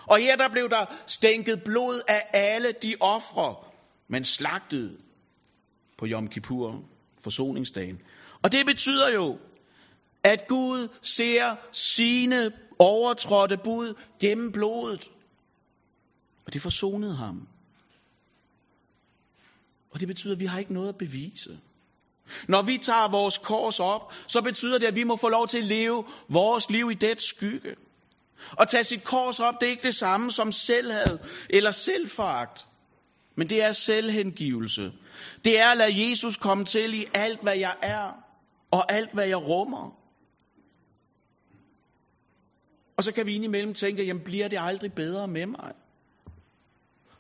Og 0.06 0.20
her 0.20 0.36
der 0.36 0.50
blev 0.50 0.70
der 0.70 0.86
stænket 1.08 1.64
blod 1.64 2.02
af 2.08 2.22
alle 2.34 2.72
de 2.72 2.96
ofre, 3.00 3.56
man 4.08 4.26
slagtede 4.26 4.98
på 5.98 6.06
Yom 6.08 6.28
Kippur, 6.28 6.84
forsoningsdagen. 7.22 8.02
Og 8.44 8.52
det 8.52 8.66
betyder 8.66 9.10
jo, 9.10 9.38
at 10.24 10.48
Gud 10.48 10.88
ser 11.02 11.56
sine 11.72 12.52
overtrådte 12.80 13.58
bud 13.58 13.94
gennem 14.20 14.52
blodet. 14.52 15.12
Og 16.46 16.54
det 16.54 16.62
forsonede 16.62 17.16
ham. 17.16 17.48
Og 20.00 20.02
det 20.02 20.08
betyder, 20.08 20.34
at 20.34 20.40
vi 20.40 20.46
har 20.46 20.60
ikke 20.60 20.74
noget 20.74 20.90
at 20.90 20.98
bevise. 20.98 21.60
Når 22.48 22.62
vi 22.62 22.78
tager 22.78 23.12
vores 23.12 23.38
kors 23.38 23.80
op, 23.80 24.14
så 24.28 24.42
betyder 24.42 24.80
det, 24.80 24.88
at 24.88 24.96
vi 24.96 25.04
må 25.04 25.16
få 25.16 25.30
lov 25.30 25.48
til 25.48 25.58
at 25.58 25.64
leve 25.64 26.06
vores 26.30 26.70
liv 26.70 26.92
i 26.92 26.94
det 26.94 27.22
skygge. 27.22 27.76
At 28.60 28.68
tage 28.68 28.84
sit 28.84 29.04
kors 29.04 29.40
op, 29.40 29.54
det 29.62 29.68
er 29.68 29.72
ikke 29.72 29.84
det 29.84 29.96
samme 29.96 30.32
som 30.32 30.52
selvhed 30.52 31.20
eller 31.50 31.72
selvforagt. 31.72 32.68
Men 33.38 33.50
det 33.50 33.64
er 33.64 33.72
selvhengivelse. 33.72 34.92
Det 35.46 35.60
er 35.60 35.68
at 35.68 35.78
lade 35.78 36.10
Jesus 36.10 36.38
komme 36.38 36.66
til 36.66 36.94
i 36.94 37.06
alt, 37.14 37.42
hvad 37.42 37.58
jeg 37.58 37.76
er, 37.82 38.12
og 38.72 38.92
alt, 38.92 39.14
hvad 39.14 39.28
jeg 39.28 39.38
rummer. 39.38 40.00
Og 42.98 43.04
så 43.04 43.12
kan 43.12 43.26
vi 43.26 43.36
indimellem 43.36 43.74
tænke, 43.74 44.04
jamen 44.04 44.24
bliver 44.24 44.48
det 44.48 44.60
aldrig 44.62 44.94
bedre 44.94 45.28
med 45.28 45.46
mig? 45.46 45.74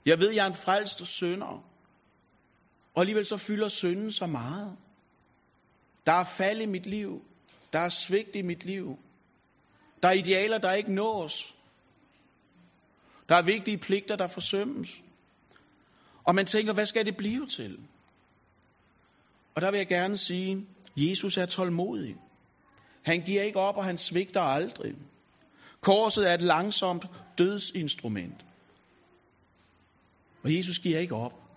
Jeg 0.05 0.19
ved, 0.19 0.31
jeg 0.31 0.43
er 0.43 0.49
en 0.49 0.55
frelst 0.55 1.07
sønder. 1.07 1.68
Og 2.99 3.03
alligevel 3.03 3.25
så 3.25 3.37
fylder 3.37 3.67
synden 3.69 4.11
så 4.11 4.25
meget. 4.25 4.77
Der 6.05 6.11
er 6.11 6.23
fald 6.23 6.61
i 6.61 6.65
mit 6.65 6.85
liv. 6.85 7.21
Der 7.73 7.79
er 7.79 7.89
svigt 7.89 8.35
i 8.35 8.41
mit 8.41 8.65
liv. 8.65 8.99
Der 10.03 10.09
er 10.09 10.13
idealer, 10.13 10.57
der 10.57 10.73
ikke 10.73 10.93
nås. 10.93 11.55
Der 13.29 13.35
er 13.35 13.41
vigtige 13.41 13.77
pligter, 13.77 14.15
der 14.15 14.27
forsømmes. 14.27 15.01
Og 16.23 16.35
man 16.35 16.45
tænker, 16.45 16.73
hvad 16.73 16.85
skal 16.85 17.05
det 17.05 17.17
blive 17.17 17.47
til? 17.47 17.79
Og 19.55 19.61
der 19.61 19.71
vil 19.71 19.77
jeg 19.77 19.87
gerne 19.87 20.17
sige, 20.17 20.67
Jesus 20.97 21.37
er 21.37 21.45
tålmodig. 21.45 22.15
Han 23.05 23.21
giver 23.21 23.43
ikke 23.43 23.59
op, 23.59 23.77
og 23.77 23.85
han 23.85 23.97
svigter 23.97 24.41
aldrig. 24.41 24.95
Korset 25.81 26.29
er 26.29 26.33
et 26.33 26.41
langsomt 26.41 27.05
dødsinstrument. 27.37 28.45
Og 30.43 30.55
Jesus 30.55 30.79
giver 30.79 30.99
ikke 30.99 31.15
op. 31.15 31.48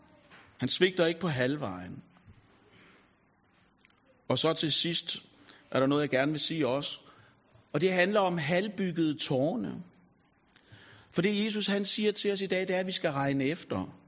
Han 0.62 0.68
svigter 0.68 1.06
ikke 1.06 1.20
på 1.20 1.28
halvvejen. 1.28 2.02
Og 4.28 4.38
så 4.38 4.52
til 4.52 4.72
sidst 4.72 5.16
er 5.70 5.80
der 5.80 5.86
noget, 5.86 6.02
jeg 6.02 6.10
gerne 6.10 6.32
vil 6.32 6.40
sige 6.40 6.68
også. 6.68 7.00
Og 7.72 7.80
det 7.80 7.92
handler 7.92 8.20
om 8.20 8.38
halvbyggede 8.38 9.18
tårne. 9.18 9.82
For 11.12 11.22
det 11.22 11.44
Jesus 11.44 11.66
han 11.66 11.84
siger 11.84 12.12
til 12.12 12.32
os 12.32 12.40
i 12.40 12.46
dag, 12.46 12.60
det 12.60 12.76
er, 12.76 12.80
at 12.80 12.86
vi 12.86 12.92
skal 12.92 13.10
regne 13.10 13.44
efter. 13.44 13.98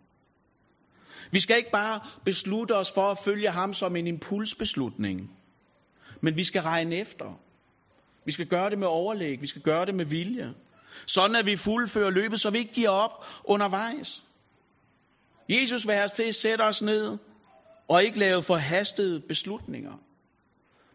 Vi 1.30 1.40
skal 1.40 1.56
ikke 1.56 1.70
bare 1.70 2.00
beslutte 2.24 2.76
os 2.76 2.90
for 2.90 3.10
at 3.10 3.18
følge 3.18 3.50
ham 3.50 3.74
som 3.74 3.96
en 3.96 4.06
impulsbeslutning. 4.06 5.30
Men 6.20 6.36
vi 6.36 6.44
skal 6.44 6.62
regne 6.62 6.96
efter. 6.96 7.40
Vi 8.24 8.32
skal 8.32 8.46
gøre 8.46 8.70
det 8.70 8.78
med 8.78 8.88
overlæg. 8.88 9.42
Vi 9.42 9.46
skal 9.46 9.62
gøre 9.62 9.86
det 9.86 9.94
med 9.94 10.04
vilje. 10.04 10.54
Sådan 11.06 11.36
at 11.36 11.46
vi 11.46 11.56
fuldfører 11.56 12.10
løbet, 12.10 12.40
så 12.40 12.50
vi 12.50 12.58
ikke 12.58 12.74
giver 12.74 12.90
op 12.90 13.24
undervejs. 13.44 14.22
Jesus 15.48 15.86
vil 15.86 15.94
have 15.94 16.04
os 16.04 16.12
til 16.12 16.22
at 16.22 16.34
sætte 16.34 16.62
os 16.62 16.82
ned 16.82 17.18
og 17.88 18.04
ikke 18.04 18.18
lave 18.18 18.42
forhastede 18.42 19.20
beslutninger. 19.20 19.92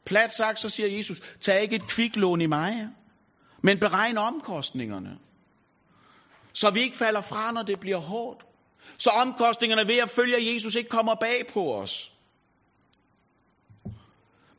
Plat 0.05 0.31
sagt, 0.31 0.59
så 0.59 0.69
siger 0.69 0.97
Jesus, 0.97 1.21
tag 1.41 1.61
ikke 1.61 1.75
et 1.75 1.87
kviklån 1.87 2.41
i 2.41 2.45
mig, 2.45 2.87
men 3.63 3.79
beregn 3.79 4.17
omkostningerne. 4.17 5.17
Så 6.53 6.69
vi 6.69 6.79
ikke 6.79 6.97
falder 6.97 7.21
fra, 7.21 7.51
når 7.51 7.63
det 7.63 7.79
bliver 7.79 7.97
hårdt. 7.97 8.45
Så 8.97 9.09
omkostningerne 9.09 9.87
ved 9.87 9.97
at 9.97 10.09
følge 10.09 10.53
Jesus 10.53 10.75
ikke 10.75 10.89
kommer 10.89 11.15
bag 11.15 11.47
på 11.53 11.75
os. 11.75 12.11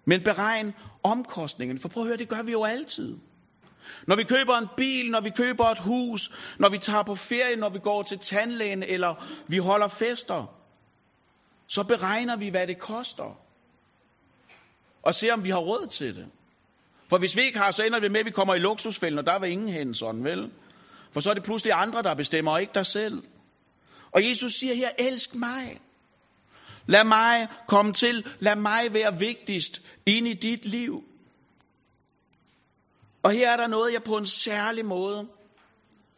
Men 0.04 0.22
beregn 0.22 0.74
omkostningerne, 1.02 1.80
for 1.80 1.88
prøv 1.88 2.02
at 2.02 2.06
høre, 2.06 2.16
det 2.16 2.28
gør 2.28 2.42
vi 2.42 2.52
jo 2.52 2.64
altid. 2.64 3.18
Når 4.06 4.16
vi 4.16 4.24
køber 4.24 4.56
en 4.56 4.68
bil, 4.76 5.10
når 5.10 5.20
vi 5.20 5.30
køber 5.30 5.64
et 5.64 5.78
hus, 5.78 6.30
når 6.58 6.68
vi 6.68 6.78
tager 6.78 7.02
på 7.02 7.14
ferie, 7.14 7.56
når 7.56 7.68
vi 7.68 7.78
går 7.78 8.02
til 8.02 8.18
tandlægen, 8.18 8.82
eller 8.82 9.14
vi 9.48 9.58
holder 9.58 9.88
fester, 9.88 10.46
så 11.66 11.82
beregner 11.82 12.36
vi, 12.36 12.48
hvad 12.48 12.66
det 12.66 12.78
koster. 12.78 13.38
Og 15.02 15.14
ser, 15.14 15.32
om 15.32 15.44
vi 15.44 15.50
har 15.50 15.58
råd 15.58 15.86
til 15.86 16.16
det. 16.16 16.26
For 17.08 17.18
hvis 17.18 17.36
vi 17.36 17.42
ikke 17.42 17.58
har, 17.58 17.70
så 17.70 17.82
ender 17.82 17.98
det 17.98 18.10
med, 18.10 18.20
at 18.20 18.26
vi 18.26 18.30
kommer 18.30 18.54
i 18.54 18.58
luksusfælden, 18.58 19.18
og 19.18 19.26
der 19.26 19.38
vil 19.38 19.50
ingen 19.50 19.68
hen 19.68 19.94
sådan, 19.94 20.24
vel? 20.24 20.50
For 21.12 21.20
så 21.20 21.30
er 21.30 21.34
det 21.34 21.42
pludselig 21.42 21.72
andre, 21.76 22.02
der 22.02 22.14
bestemmer, 22.14 22.52
og 22.52 22.60
ikke 22.60 22.74
dig 22.74 22.86
selv. 22.86 23.22
Og 24.12 24.28
Jesus 24.28 24.52
siger 24.52 24.74
her, 24.74 24.88
elsk 24.98 25.34
mig. 25.34 25.80
Lad 26.86 27.04
mig 27.04 27.48
komme 27.68 27.92
til. 27.92 28.26
Lad 28.38 28.56
mig 28.56 28.94
være 28.94 29.18
vigtigst 29.18 29.82
ind 30.06 30.28
i 30.28 30.32
dit 30.32 30.64
liv. 30.64 31.04
Og 33.22 33.32
her 33.32 33.50
er 33.50 33.56
der 33.56 33.66
noget, 33.66 33.92
jeg 33.92 34.02
på 34.02 34.16
en 34.16 34.26
særlig 34.26 34.84
måde 34.84 35.28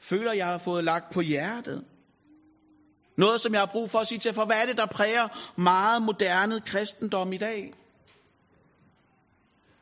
føler, 0.01 0.33
jeg 0.33 0.47
har 0.47 0.59
fået 0.59 0.85
lagt 0.85 1.13
på 1.13 1.21
hjertet. 1.21 1.85
Noget, 3.19 3.41
som 3.41 3.53
jeg 3.53 3.61
har 3.61 3.71
brug 3.73 3.91
for 3.91 3.99
at 3.99 4.07
sige 4.07 4.19
til, 4.19 4.33
for 4.33 4.45
hvad 4.45 4.63
er 4.63 4.67
det, 4.67 4.77
der 4.77 4.87
præger 4.87 5.29
meget 5.61 6.03
moderne 6.03 6.61
kristendom 6.61 7.33
i 7.33 7.39
dag? 7.39 7.73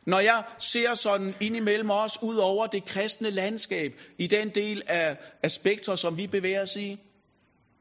Når 0.06 0.20
jeg 0.20 0.44
ser 0.58 0.94
sådan 0.94 1.34
ind 1.40 1.56
imellem 1.56 1.90
os 1.90 2.22
ud 2.22 2.36
over 2.36 2.66
det 2.66 2.84
kristne 2.84 3.30
landskab, 3.30 3.92
i 4.18 4.26
den 4.26 4.48
del 4.48 4.82
af 4.86 5.18
aspekter, 5.42 5.96
som 5.96 6.16
vi 6.16 6.26
bevæger 6.26 6.62
os 6.62 6.76
i, 6.76 6.98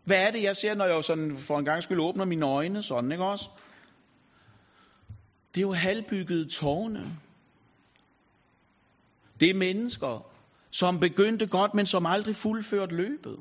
hvad 0.06 0.28
er 0.28 0.32
det, 0.32 0.44
jeg 0.44 0.56
ser, 0.56 0.76
når 0.76 0.86
jeg 0.86 1.04
sådan 1.04 1.38
for 1.38 1.60
en 1.60 1.66
gang 1.66 1.84
skyld 1.84 2.00
åbner 2.00 2.26
mine 2.26 2.46
øjne, 2.46 2.84
sådan, 2.84 3.12
ikke 3.12 3.24
også? 3.24 3.50
Det 5.56 5.62
er 5.62 5.68
jo 5.68 5.74
halvbyggede 5.74 6.50
tårne. 6.50 7.18
Det 9.40 9.50
er 9.50 9.54
mennesker, 9.54 10.32
som 10.72 11.00
begyndte 11.00 11.48
godt, 11.48 11.74
men 11.74 11.86
som 11.86 12.06
aldrig 12.06 12.36
fuldførte 12.36 12.96
løbet. 12.96 13.40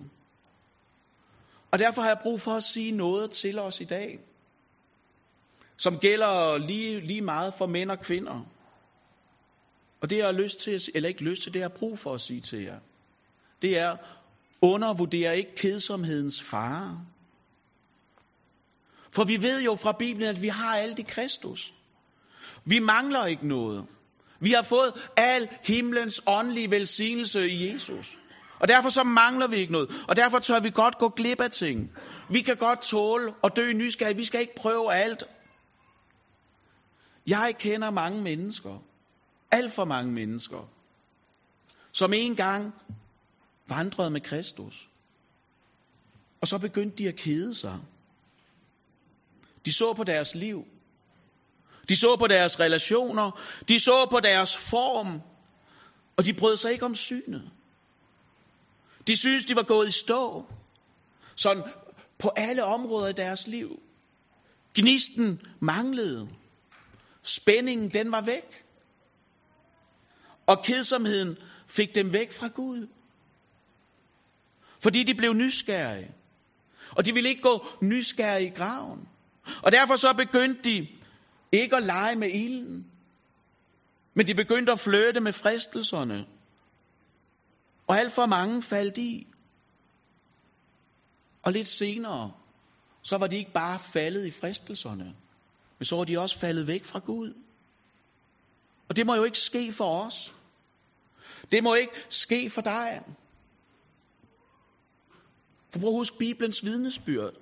Og 1.70 1.78
derfor 1.78 2.02
har 2.02 2.08
jeg 2.08 2.18
brug 2.22 2.40
for 2.40 2.52
at 2.52 2.62
sige 2.62 2.92
noget 2.92 3.30
til 3.30 3.58
os 3.58 3.80
i 3.80 3.84
dag, 3.84 4.18
som 5.76 5.98
gælder 5.98 6.58
lige, 6.58 7.00
lige 7.00 7.20
meget 7.20 7.54
for 7.54 7.66
mænd 7.66 7.90
og 7.90 7.98
kvinder. 8.00 8.46
Og 10.00 10.10
det 10.10 10.16
jeg 10.16 10.26
har 10.26 10.32
lyst 10.32 10.58
til, 10.60 10.80
eller 10.94 11.08
ikke 11.08 11.24
lyst 11.24 11.42
til, 11.42 11.54
det 11.54 11.60
jeg 11.60 11.68
har 11.68 11.76
brug 11.78 11.98
for 11.98 12.14
at 12.14 12.20
sige 12.20 12.40
til 12.40 12.62
jer, 12.62 12.78
det 13.62 13.78
er, 13.78 13.96
undervurder 14.62 15.32
ikke 15.32 15.54
kedsomhedens 15.56 16.42
fare. 16.42 17.06
For 19.10 19.24
vi 19.24 19.42
ved 19.42 19.62
jo 19.62 19.74
fra 19.74 19.92
Bibelen, 19.92 20.28
at 20.28 20.42
vi 20.42 20.48
har 20.48 20.76
alt 20.76 20.98
i 20.98 21.02
Kristus. 21.02 21.72
Vi 22.64 22.78
mangler 22.78 23.26
ikke 23.26 23.48
noget. 23.48 23.86
Vi 24.40 24.52
har 24.52 24.62
fået 24.62 25.10
al 25.16 25.48
himlens 25.62 26.20
åndelige 26.26 26.70
velsignelse 26.70 27.48
i 27.48 27.72
Jesus. 27.72 28.18
Og 28.60 28.68
derfor 28.68 28.88
så 28.88 29.02
mangler 29.02 29.46
vi 29.46 29.56
ikke 29.56 29.72
noget. 29.72 30.04
Og 30.08 30.16
derfor 30.16 30.38
tør 30.38 30.60
vi 30.60 30.70
godt 30.70 30.98
gå 30.98 31.08
glip 31.08 31.40
af 31.40 31.50
ting. 31.50 31.90
Vi 32.30 32.40
kan 32.40 32.56
godt 32.56 32.82
tåle 32.82 33.32
og 33.42 33.56
dø 33.56 33.72
nysgerrig. 33.72 34.16
Vi 34.16 34.24
skal 34.24 34.40
ikke 34.40 34.54
prøve 34.56 34.92
alt. 34.92 35.24
Jeg 37.26 37.54
kender 37.58 37.90
mange 37.90 38.22
mennesker. 38.22 38.82
Alt 39.50 39.72
for 39.72 39.84
mange 39.84 40.12
mennesker. 40.12 40.68
Som 41.92 42.12
engang 42.12 42.72
vandrede 43.68 44.10
med 44.10 44.20
Kristus. 44.20 44.88
Og 46.40 46.48
så 46.48 46.58
begyndte 46.58 46.98
de 46.98 47.08
at 47.08 47.16
kede 47.16 47.54
sig. 47.54 47.78
De 49.64 49.72
så 49.72 49.92
på 49.92 50.04
deres 50.04 50.34
liv. 50.34 50.64
De 51.88 51.96
så 51.96 52.16
på 52.16 52.26
deres 52.26 52.60
relationer. 52.60 53.40
De 53.68 53.80
så 53.80 54.06
på 54.10 54.20
deres 54.20 54.56
form. 54.56 55.20
Og 56.16 56.24
de 56.24 56.34
brød 56.34 56.56
sig 56.56 56.72
ikke 56.72 56.84
om 56.84 56.94
synet. 56.94 57.50
De 59.06 59.16
syntes, 59.16 59.44
de 59.44 59.56
var 59.56 59.62
gået 59.62 59.88
i 59.88 59.92
stå. 59.92 60.46
Sådan 61.36 61.62
på 62.18 62.28
alle 62.36 62.64
områder 62.64 63.08
i 63.08 63.12
deres 63.12 63.46
liv. 63.46 63.82
Gnisten 64.74 65.40
manglede. 65.60 66.28
Spændingen, 67.22 67.88
den 67.88 68.12
var 68.12 68.20
væk. 68.20 68.64
Og 70.46 70.64
kedsomheden 70.64 71.36
fik 71.68 71.94
dem 71.94 72.12
væk 72.12 72.32
fra 72.32 72.48
Gud. 72.48 72.86
Fordi 74.82 75.02
de 75.02 75.14
blev 75.14 75.32
nysgerrige. 75.32 76.14
Og 76.90 77.04
de 77.04 77.14
ville 77.14 77.28
ikke 77.28 77.42
gå 77.42 77.66
nysgerrige 77.82 78.46
i 78.46 78.54
graven. 78.54 79.08
Og 79.62 79.72
derfor 79.72 79.96
så 79.96 80.12
begyndte 80.12 80.62
de 80.64 80.88
ikke 81.52 81.76
at 81.76 81.82
lege 81.82 82.16
med 82.16 82.30
ilden. 82.30 82.90
Men 84.14 84.26
de 84.26 84.34
begyndte 84.34 84.72
at 84.72 84.78
flytte 84.78 85.20
med 85.20 85.32
fristelserne. 85.32 86.26
Og 87.86 87.98
alt 87.98 88.12
for 88.12 88.26
mange 88.26 88.62
faldt 88.62 88.98
i. 88.98 89.26
Og 91.42 91.52
lidt 91.52 91.68
senere, 91.68 92.32
så 93.02 93.18
var 93.18 93.26
de 93.26 93.36
ikke 93.36 93.52
bare 93.52 93.78
faldet 93.78 94.26
i 94.26 94.30
fristelserne, 94.30 95.14
men 95.78 95.86
så 95.86 95.96
var 95.96 96.04
de 96.04 96.18
også 96.18 96.38
faldet 96.38 96.66
væk 96.66 96.84
fra 96.84 96.98
Gud. 96.98 97.34
Og 98.88 98.96
det 98.96 99.06
må 99.06 99.14
jo 99.14 99.24
ikke 99.24 99.38
ske 99.38 99.72
for 99.72 100.04
os. 100.04 100.34
Det 101.52 101.62
må 101.62 101.74
ikke 101.74 101.92
ske 102.08 102.50
for 102.50 102.60
dig. 102.60 103.02
For 105.70 105.78
prøv 105.78 105.88
at 105.88 105.94
huske 105.96 106.18
Bibelens 106.18 106.64
vidnesbyrd. 106.64 107.34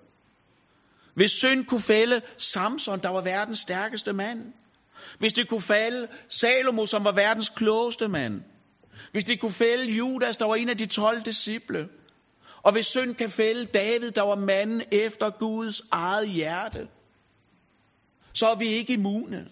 Hvis 1.17 1.31
synd 1.31 1.65
kunne 1.65 1.81
fælde 1.81 2.21
Samson, 2.39 3.03
der 3.03 3.09
var 3.09 3.21
verdens 3.21 3.59
stærkeste 3.59 4.13
mand. 4.13 4.53
Hvis 5.19 5.33
det 5.33 5.49
kunne 5.49 5.61
fælde 5.61 6.09
Salomo, 6.29 6.87
som 6.87 7.05
var 7.05 7.13
verdens 7.13 7.49
klogeste 7.49 8.09
mand. 8.09 8.43
Hvis 9.13 9.25
det 9.25 9.41
kunne 9.41 9.53
fælde 9.53 9.93
Judas, 9.93 10.37
der 10.37 10.45
var 10.45 10.55
en 10.55 10.69
af 10.69 10.79
de 10.79 10.87
12 10.87 11.23
disciple. 11.23 11.89
Og 12.63 12.73
hvis 12.73 12.87
synd 12.87 13.15
kan 13.15 13.31
fælde 13.31 13.65
David, 13.65 14.11
der 14.11 14.23
var 14.23 14.35
manden 14.35 14.83
efter 14.93 15.31
Guds 15.31 15.83
eget 15.91 16.29
hjerte. 16.29 16.89
Så 18.33 18.49
er 18.49 18.55
vi 18.55 18.67
ikke 18.67 18.93
immune. 18.93 19.49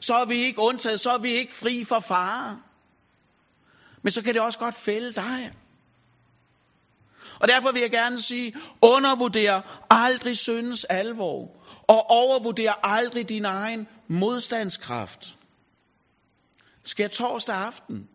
Så 0.00 0.14
er 0.14 0.24
vi 0.24 0.34
ikke 0.34 0.60
undtaget. 0.60 1.00
Så 1.00 1.10
er 1.10 1.18
vi 1.18 1.30
ikke 1.30 1.54
fri 1.54 1.84
for 1.84 2.00
fare. 2.00 2.60
Men 4.02 4.10
så 4.10 4.22
kan 4.22 4.34
det 4.34 4.42
også 4.42 4.58
godt 4.58 4.74
fælde 4.74 5.12
dig. 5.12 5.52
Og 7.40 7.48
derfor 7.48 7.72
vil 7.72 7.80
jeg 7.80 7.90
gerne 7.90 8.20
sige, 8.20 8.54
undervurder 8.82 9.60
aldrig 9.90 10.36
syndens 10.36 10.84
alvor, 10.84 11.48
og 11.88 12.10
overvurder 12.10 12.72
aldrig 12.82 13.28
din 13.28 13.44
egen 13.44 13.86
modstandskraft. 14.08 15.34
Skal 16.84 17.10
torsdag 17.10 17.54
aften, 17.54 18.08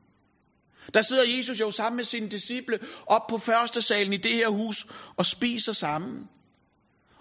der 0.94 1.02
sidder 1.02 1.24
Jesus 1.38 1.60
jo 1.60 1.72
sammen 1.72 1.98
med 1.98 2.04
sine 2.04 2.30
disciple 2.30 2.80
op 3.08 3.28
på 3.30 3.38
første 3.38 3.82
salen 3.82 4.14
i 4.14 4.18
det 4.18 4.36
her 4.36 4.48
hus 4.48 4.86
og 5.18 5.26
spiser 5.26 5.74
sammen. 5.74 6.30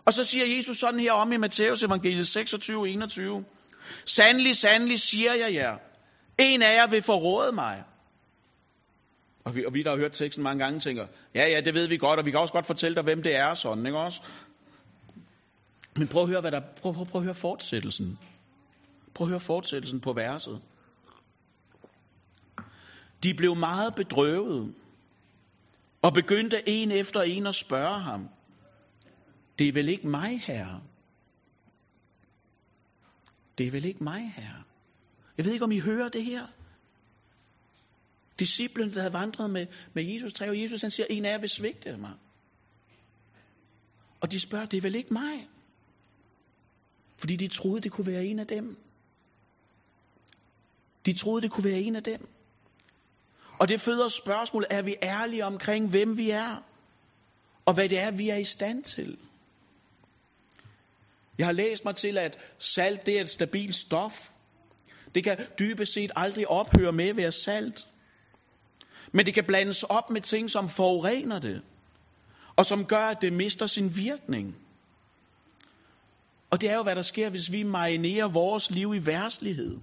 Og 0.06 0.12
så 0.12 0.24
siger 0.24 0.56
Jesus 0.56 0.76
sådan 0.76 1.00
her 1.00 1.12
om 1.12 1.32
i 1.32 1.36
Matteus 1.36 1.82
evangeliet 1.82 2.28
26, 2.28 2.88
21. 2.88 3.44
Sandelig, 4.06 4.56
sandelig 4.56 5.00
siger 5.00 5.34
jeg 5.34 5.54
jer, 5.54 5.76
en 6.38 6.62
af 6.62 6.74
jer 6.74 6.86
vil 6.86 7.02
forråde 7.02 7.52
mig. 7.52 7.84
Og 9.44 9.54
vi, 9.54 9.64
og 9.64 9.74
vi, 9.74 9.82
der 9.82 9.90
har 9.90 9.96
hørt 9.96 10.12
teksten 10.12 10.42
mange 10.42 10.64
gange, 10.64 10.80
tænker, 10.80 11.06
ja, 11.34 11.48
ja, 11.48 11.60
det 11.60 11.74
ved 11.74 11.86
vi 11.86 11.96
godt, 11.96 12.18
og 12.18 12.26
vi 12.26 12.30
kan 12.30 12.40
også 12.40 12.52
godt 12.52 12.66
fortælle 12.66 12.94
dig, 12.94 13.02
hvem 13.02 13.22
det 13.22 13.36
er, 13.36 13.54
sådan, 13.54 13.86
ikke 13.86 13.98
også? 13.98 14.22
Men 15.96 16.08
prøv 16.08 16.22
at 16.22 16.28
høre, 16.28 16.40
hvad 16.40 16.50
der, 16.50 16.60
prøv, 16.60 16.94
prøv, 16.94 17.06
prøv 17.06 17.20
at 17.20 17.24
høre 17.24 17.34
fortsættelsen. 17.34 18.18
Prøv 19.14 19.26
at 19.26 19.28
høre 19.28 19.40
fortsættelsen 19.40 20.00
på 20.00 20.12
verset. 20.12 20.60
De 23.22 23.34
blev 23.34 23.56
meget 23.56 23.94
bedrøvet, 23.94 24.74
og 26.02 26.12
begyndte 26.14 26.68
en 26.68 26.90
efter 26.90 27.22
en 27.22 27.46
at 27.46 27.54
spørge 27.54 27.98
ham, 27.98 28.28
det 29.58 29.68
er 29.68 29.72
vel 29.72 29.88
ikke 29.88 30.08
mig, 30.08 30.40
herre? 30.40 30.80
Det 33.58 33.66
er 33.66 33.70
vel 33.70 33.84
ikke 33.84 34.04
mig, 34.04 34.32
herre? 34.36 34.62
Jeg 35.36 35.44
ved 35.44 35.52
ikke, 35.52 35.64
om 35.64 35.72
I 35.72 35.78
hører 35.78 36.08
det 36.08 36.24
her. 36.24 36.46
Disciplen, 38.42 38.94
der 38.94 39.00
havde 39.00 39.12
vandret 39.12 39.50
med, 39.50 39.66
med 39.94 40.04
Jesus, 40.04 40.32
tre, 40.32 40.48
og 40.48 40.60
Jesus 40.60 40.80
han 40.80 40.90
siger, 40.90 41.06
en 41.10 41.24
af 41.24 41.32
jer 41.32 41.38
vil 41.38 41.48
svigte 41.48 41.96
mig. 41.96 42.12
Og 44.20 44.32
de 44.32 44.40
spørger, 44.40 44.66
det 44.66 44.76
er 44.76 44.80
vel 44.80 44.94
ikke 44.94 45.12
mig? 45.12 45.48
Fordi 47.16 47.36
de 47.36 47.48
troede, 47.48 47.80
det 47.80 47.92
kunne 47.92 48.06
være 48.06 48.24
en 48.24 48.38
af 48.38 48.46
dem. 48.46 48.76
De 51.06 51.12
troede, 51.12 51.42
det 51.42 51.50
kunne 51.50 51.64
være 51.64 51.80
en 51.80 51.96
af 51.96 52.02
dem. 52.02 52.28
Og 53.60 53.68
det 53.68 53.80
føder 53.80 54.08
spørgsmålet, 54.08 54.66
er 54.70 54.82
vi 54.82 54.96
ærlige 55.02 55.44
omkring, 55.44 55.90
hvem 55.90 56.16
vi 56.18 56.30
er? 56.30 56.62
Og 57.64 57.74
hvad 57.74 57.88
det 57.88 57.98
er, 57.98 58.10
vi 58.10 58.28
er 58.28 58.36
i 58.36 58.44
stand 58.44 58.84
til? 58.84 59.18
Jeg 61.38 61.46
har 61.46 61.52
læst 61.52 61.84
mig 61.84 61.96
til, 61.96 62.18
at 62.18 62.38
salt 62.58 63.06
det 63.06 63.16
er 63.16 63.20
et 63.20 63.30
stabilt 63.30 63.76
stof. 63.76 64.30
Det 65.14 65.24
kan 65.24 65.46
dybest 65.58 65.92
set 65.92 66.10
aldrig 66.16 66.48
ophøre 66.48 66.92
med 66.92 67.08
at 67.08 67.16
være 67.16 67.32
salt. 67.32 67.86
Men 69.12 69.26
det 69.26 69.34
kan 69.34 69.44
blandes 69.44 69.82
op 69.82 70.10
med 70.10 70.20
ting, 70.20 70.50
som 70.50 70.68
forurener 70.68 71.38
det, 71.38 71.62
og 72.56 72.66
som 72.66 72.84
gør, 72.84 73.06
at 73.06 73.20
det 73.20 73.32
mister 73.32 73.66
sin 73.66 73.96
virkning. 73.96 74.54
Og 76.50 76.60
det 76.60 76.70
er 76.70 76.74
jo, 76.74 76.82
hvad 76.82 76.96
der 76.96 77.02
sker, 77.02 77.30
hvis 77.30 77.52
vi 77.52 77.62
marinerer 77.62 78.28
vores 78.28 78.70
liv 78.70 78.94
i 78.94 79.06
værslighed. 79.06 79.78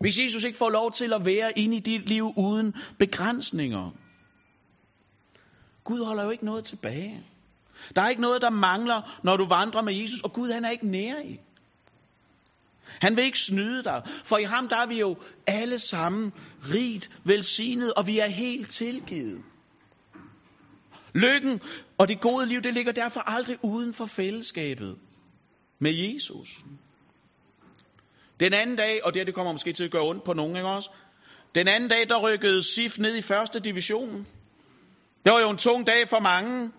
Hvis 0.00 0.18
Jesus 0.18 0.44
ikke 0.44 0.58
får 0.58 0.70
lov 0.70 0.92
til 0.92 1.12
at 1.12 1.24
være 1.24 1.58
inde 1.58 1.76
i 1.76 1.80
dit 1.80 2.08
liv 2.08 2.32
uden 2.36 2.74
begrænsninger. 2.98 3.90
Gud 5.84 6.04
holder 6.04 6.24
jo 6.24 6.30
ikke 6.30 6.44
noget 6.44 6.64
tilbage. 6.64 7.24
Der 7.96 8.02
er 8.02 8.08
ikke 8.08 8.22
noget, 8.22 8.42
der 8.42 8.50
mangler, 8.50 9.20
når 9.22 9.36
du 9.36 9.44
vandrer 9.44 9.82
med 9.82 9.94
Jesus, 9.94 10.20
og 10.20 10.32
Gud 10.32 10.52
han 10.52 10.64
er 10.64 10.70
ikke 10.70 10.86
nær 10.86 11.20
i. 11.24 11.40
Han 13.00 13.16
vil 13.16 13.24
ikke 13.24 13.38
snyde 13.38 13.84
dig, 13.84 14.02
for 14.24 14.38
i 14.38 14.42
ham 14.42 14.68
der 14.68 14.76
er 14.76 14.86
vi 14.86 14.98
jo 14.98 15.16
alle 15.46 15.78
sammen 15.78 16.32
rigt 16.74 17.10
velsignet, 17.24 17.94
og 17.94 18.06
vi 18.06 18.18
er 18.18 18.26
helt 18.26 18.70
tilgivet. 18.70 19.42
Lykken 21.14 21.60
og 21.98 22.08
det 22.08 22.20
gode 22.20 22.46
liv, 22.46 22.62
det 22.62 22.74
ligger 22.74 22.92
derfor 22.92 23.20
aldrig 23.20 23.58
uden 23.62 23.94
for 23.94 24.06
fællesskabet 24.06 24.96
med 25.78 25.92
Jesus. 25.92 26.48
Den 28.40 28.52
anden 28.52 28.76
dag, 28.76 29.04
og 29.04 29.14
det, 29.14 29.26
det 29.26 29.34
kommer 29.34 29.52
måske 29.52 29.72
til 29.72 29.84
at 29.84 29.90
gøre 29.90 30.02
ondt 30.02 30.24
på 30.24 30.32
nogen, 30.32 30.56
ikke 30.56 30.68
også? 30.68 30.90
Den 31.54 31.68
anden 31.68 31.90
dag, 31.90 32.08
der 32.08 32.20
rykkede 32.20 32.62
SIF 32.62 32.98
ned 32.98 33.16
i 33.16 33.22
første 33.22 33.60
division. 33.60 34.26
Det 35.24 35.32
var 35.32 35.40
jo 35.40 35.50
en 35.50 35.56
tung 35.56 35.86
dag 35.86 36.08
for 36.08 36.20
mange. 36.20 36.70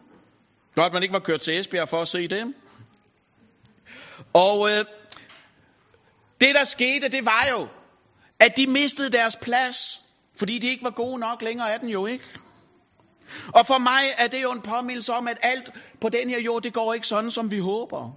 Godt, 0.76 0.93
man 0.93 1.04
ikke 1.04 1.13
var 1.13 1.20
kørt 1.20 1.41
til 1.41 1.60
Esbjerg 1.60 1.89
for 1.89 2.02
at 2.02 2.08
se 2.08 2.28
dem. 2.28 2.56
Og 4.34 4.70
øh, 4.72 4.86
det, 6.41 6.56
der 6.56 6.63
skete, 6.63 7.08
det 7.08 7.26
var 7.26 7.47
jo, 7.52 7.67
at 8.39 8.58
de 8.58 8.67
mistede 8.67 9.12
deres 9.12 9.36
plads, 9.36 10.00
fordi 10.36 10.58
de 10.58 10.67
ikke 10.67 10.84
var 10.84 10.89
gode 10.89 11.19
nok 11.19 11.41
længere 11.41 11.73
af 11.73 11.80
den 11.80 11.89
jo 11.89 12.06
ikke. 12.06 12.26
Og 13.47 13.65
for 13.65 13.78
mig 13.78 14.04
er 14.17 14.28
det 14.28 14.41
jo 14.41 14.52
en 14.52 14.62
påmindelse 14.62 15.13
om, 15.13 15.28
at 15.28 15.38
alt 15.41 15.71
på 16.02 16.10
den 16.10 16.30
her 16.30 16.39
jord, 16.39 16.63
det 16.63 16.73
går 16.73 16.93
ikke 16.93 17.08
sådan, 17.08 17.32
som 17.32 17.52
vi 17.52 17.60
håber. 17.60 18.12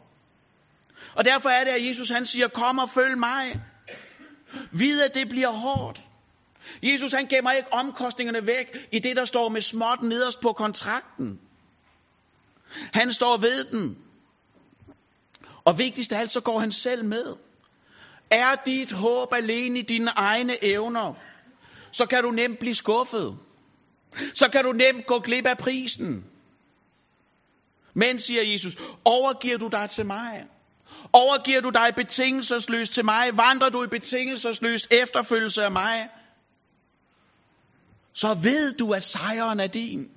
Og 1.14 1.24
derfor 1.24 1.48
er 1.48 1.64
det, 1.64 1.70
at 1.70 1.87
Jesus 1.87 2.09
han 2.09 2.26
siger, 2.26 2.48
kom 2.48 2.78
og 2.78 2.90
følg 2.90 3.18
mig. 3.18 3.61
Vid, 4.72 5.02
at 5.02 5.14
det 5.14 5.28
bliver 5.28 5.50
hårdt. 5.50 6.00
Jesus 6.83 7.12
han 7.12 7.26
gemmer 7.26 7.52
ikke 7.52 7.72
omkostningerne 7.72 8.46
væk 8.46 8.88
i 8.92 8.98
det, 8.98 9.16
der 9.16 9.24
står 9.24 9.48
med 9.48 9.61
småt 9.61 10.02
nederst 10.02 10.40
på 10.40 10.52
kontrakten. 10.52 11.40
Han 12.92 13.12
står 13.12 13.37
ved 13.37 13.64
den. 13.64 13.98
Og 15.64 15.78
vigtigst 15.78 16.12
af 16.12 16.20
alt, 16.20 16.30
så 16.30 16.40
går 16.40 16.59
han 16.59 16.72
selv 16.72 17.04
med. 17.04 17.37
Er 18.31 18.55
dit 18.55 18.93
håb 18.93 19.33
alene 19.33 19.79
i 19.79 19.83
dine 19.83 20.11
egne 20.11 20.64
evner, 20.64 21.14
så 21.93 22.07
kan 22.07 22.23
du 22.23 22.31
nemt 22.31 22.59
blive 22.59 22.75
skuffet. 22.75 23.38
Så 24.35 24.49
kan 24.49 24.64
du 24.64 24.73
nemt 24.73 25.07
gå 25.07 25.21
glip 25.21 25.47
af 25.47 25.59
prisen. 25.59 26.25
Men, 27.95 28.19
siger 28.19 28.43
Jesus, 28.43 28.77
overgiver 29.05 29.59
du 29.59 29.69
dig 29.69 29.90
til 29.90 30.07
mig? 30.07 30.47
Overgiver 31.12 31.61
du 31.61 31.71
dig 31.71 31.93
betingelsesløst 31.97 32.93
til 32.93 33.05
mig? 33.05 33.37
Vandrer 33.37 33.69
du 33.69 33.85
i 33.85 33.87
betingelsesløst 33.87 34.87
efterfølgelse 34.90 35.64
af 35.64 35.71
mig? 35.71 36.09
Så 38.12 38.35
ved 38.35 38.73
du, 38.73 38.93
at 38.93 39.03
sejren 39.03 39.61
er 39.61 39.66
din. 39.66 40.11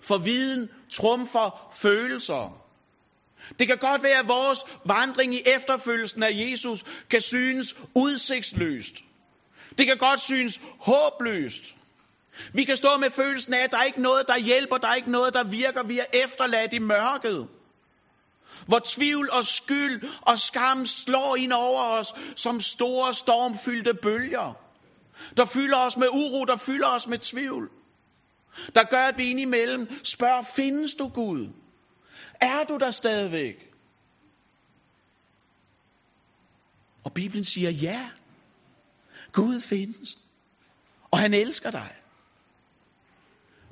For 0.00 0.18
viden 0.18 0.68
trumfer 0.90 1.68
følelser. 1.72 2.67
Det 3.58 3.66
kan 3.66 3.78
godt 3.78 4.02
være, 4.02 4.18
at 4.18 4.28
vores 4.28 4.64
vandring 4.86 5.34
i 5.34 5.42
efterfølgelsen 5.46 6.22
af 6.22 6.30
Jesus 6.32 6.84
kan 7.10 7.20
synes 7.20 7.74
udsigtsløst. 7.94 8.94
Det 9.78 9.86
kan 9.86 9.96
godt 9.98 10.20
synes 10.20 10.60
håbløst. 10.80 11.74
Vi 12.54 12.64
kan 12.64 12.76
stå 12.76 12.96
med 12.96 13.10
følelsen 13.10 13.54
af, 13.54 13.58
at 13.64 13.72
der 13.72 13.78
er 13.78 13.82
ikke 13.84 14.02
noget, 14.02 14.28
der 14.28 14.38
hjælper, 14.38 14.78
der 14.78 14.88
er 14.88 14.94
ikke 14.94 15.10
noget, 15.10 15.34
der 15.34 15.44
virker. 15.44 15.82
Vi 15.82 15.98
er 15.98 16.04
efterladt 16.12 16.72
i 16.72 16.78
mørket. 16.78 17.48
Hvor 18.66 18.80
tvivl 18.84 19.30
og 19.32 19.44
skyld 19.44 20.02
og 20.22 20.38
skam 20.38 20.86
slår 20.86 21.36
ind 21.36 21.52
over 21.52 21.82
os 21.82 22.14
som 22.36 22.60
store 22.60 23.14
stormfyldte 23.14 23.94
bølger. 23.94 24.54
Der 25.36 25.44
fylder 25.44 25.78
os 25.78 25.96
med 25.96 26.08
uro, 26.08 26.44
der 26.44 26.56
fylder 26.56 26.88
os 26.88 27.06
med 27.06 27.18
tvivl. 27.18 27.70
Der 28.74 28.84
gør, 28.84 29.04
at 29.04 29.18
vi 29.18 29.30
indimellem 29.30 30.04
spørger, 30.04 30.42
findes 30.42 30.94
du 30.94 31.08
Gud? 31.08 31.48
Er 32.40 32.64
du 32.64 32.76
der 32.76 32.90
stadigvæk? 32.90 33.68
Og 37.04 37.12
Bibelen 37.12 37.44
siger 37.44 37.70
ja. 37.70 38.08
Gud 39.32 39.60
findes. 39.60 40.18
Og 41.10 41.18
han 41.18 41.34
elsker 41.34 41.70
dig. 41.70 41.94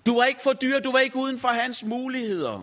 Du 0.07 0.17
er 0.19 0.25
ikke 0.25 0.43
for 0.43 0.53
dyr, 0.53 0.81
du 0.81 0.91
er 0.91 0.99
ikke 0.99 1.17
uden 1.17 1.39
for 1.39 1.49
hans 1.49 1.85
muligheder. 1.85 2.63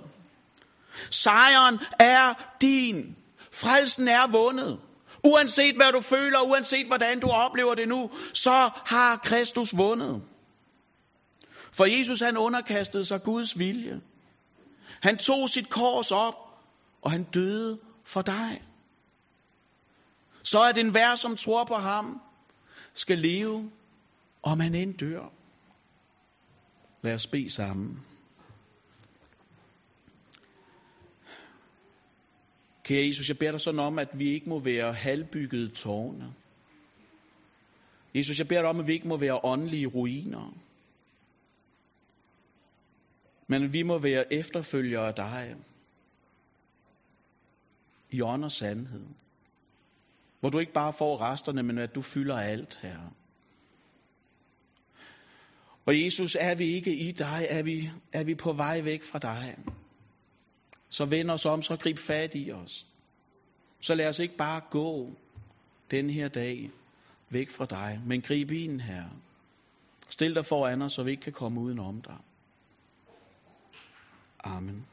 Sejren 1.10 1.80
er 2.00 2.34
din. 2.62 3.16
Frelsen 3.52 4.08
er 4.08 4.28
vundet. 4.28 4.80
Uanset 5.24 5.76
hvad 5.76 5.92
du 5.92 6.02
føler, 6.02 6.42
uanset 6.42 6.88
hvordan 6.88 7.20
du 7.20 7.28
oplever 7.30 7.76
det 7.76 7.88
nu, 7.88 8.12
så 8.34 8.70
har 8.86 9.18
Kristus 9.18 9.78
vundet. 9.78 10.24
For 11.72 11.86
Jesus 11.86 12.20
han 12.20 12.38
underkastede 12.38 13.06
sig 13.06 13.24
Guds 13.24 13.60
vilje. 13.60 14.02
Han 15.02 15.18
tog 15.18 15.50
sit 15.50 15.70
kors 15.70 16.12
op, 16.12 16.36
og 17.02 17.12
han 17.12 17.24
døde 17.24 17.80
for 18.04 18.22
dig. 18.22 18.64
Så 20.44 20.60
er 20.60 20.72
den 20.72 20.94
vær, 20.94 21.16
som 21.16 21.36
tror 21.36 21.64
på 21.64 21.76
ham, 21.76 22.22
skal 22.94 23.18
leve, 23.18 23.72
om 24.44 24.60
han 24.60 24.76
end 24.76 24.98
dør. 24.98 25.30
Lad 27.02 27.14
os 27.14 27.28
bede 27.28 27.50
sammen. 27.50 28.06
Kære 32.84 33.08
Jesus, 33.08 33.30
jeg 33.30 33.38
beder 33.38 33.52
dig 33.52 33.62
sådan 33.62 33.80
om, 33.80 34.00
at 34.00 34.20
vi 34.20 34.30
ikke 34.30 34.50
må 34.50 34.60
være 34.60 34.94
halvbyggede 34.94 35.70
tårne. 35.70 36.34
Jesus, 38.16 38.40
jeg 38.40 38.48
beder 38.48 38.62
dig 38.62 38.70
om, 38.70 38.80
at 38.80 38.88
vi 38.88 38.94
ikke 38.94 39.08
må 39.08 39.18
være 39.18 39.40
åndelige 39.44 39.88
ruiner. 39.88 40.54
Men 43.48 43.74
vi 43.74 43.84
må 43.84 43.98
være 43.98 44.34
efterfølgere 44.34 45.08
af 45.08 45.14
dig. 45.14 45.56
I 48.12 48.22
ånd 48.22 48.44
og 48.44 48.52
sandhed. 48.52 49.06
Hvor 50.40 50.50
du 50.50 50.60
ikke 50.60 50.74
bare 50.74 50.94
får 50.94 51.22
resterne, 51.22 51.64
men 51.64 51.78
at 51.78 51.96
du 51.96 52.02
fylder 52.02 52.40
alt, 52.40 52.80
her. 52.82 53.00
Og 55.86 56.02
Jesus, 56.02 56.38
er 56.40 56.56
vi 56.56 56.66
ikke 56.66 56.96
i 56.96 57.12
dig, 57.12 57.48
er 57.50 57.64
vi, 57.64 57.90
er 58.14 58.24
vi 58.24 58.36
på 58.36 58.54
vej 58.54 58.82
væk 58.82 59.04
fra 59.04 59.20
dig. 59.20 59.58
Så 60.90 61.06
vend 61.06 61.30
os 61.30 61.46
om, 61.46 61.62
så 61.62 61.78
grib 61.78 61.98
fat 61.98 62.32
i 62.36 62.52
os. 62.52 62.88
Så 63.82 63.96
lad 63.96 64.10
os 64.10 64.20
ikke 64.20 64.38
bare 64.38 64.62
gå 64.72 65.14
den 65.92 66.10
her 66.10 66.28
dag 66.28 66.72
væk 67.30 67.50
fra 67.50 67.66
dig, 67.66 68.02
men 68.06 68.22
grib 68.22 68.52
ind 68.52 68.82
her. 68.82 69.04
Stil 70.10 70.36
dig 70.36 70.46
foran 70.46 70.82
os, 70.82 70.94
så 70.94 71.04
vi 71.04 71.12
ikke 71.12 71.24
kan 71.24 71.34
komme 71.34 71.62
udenom 71.62 72.02
dig. 72.02 72.18
Amen. 74.46 74.86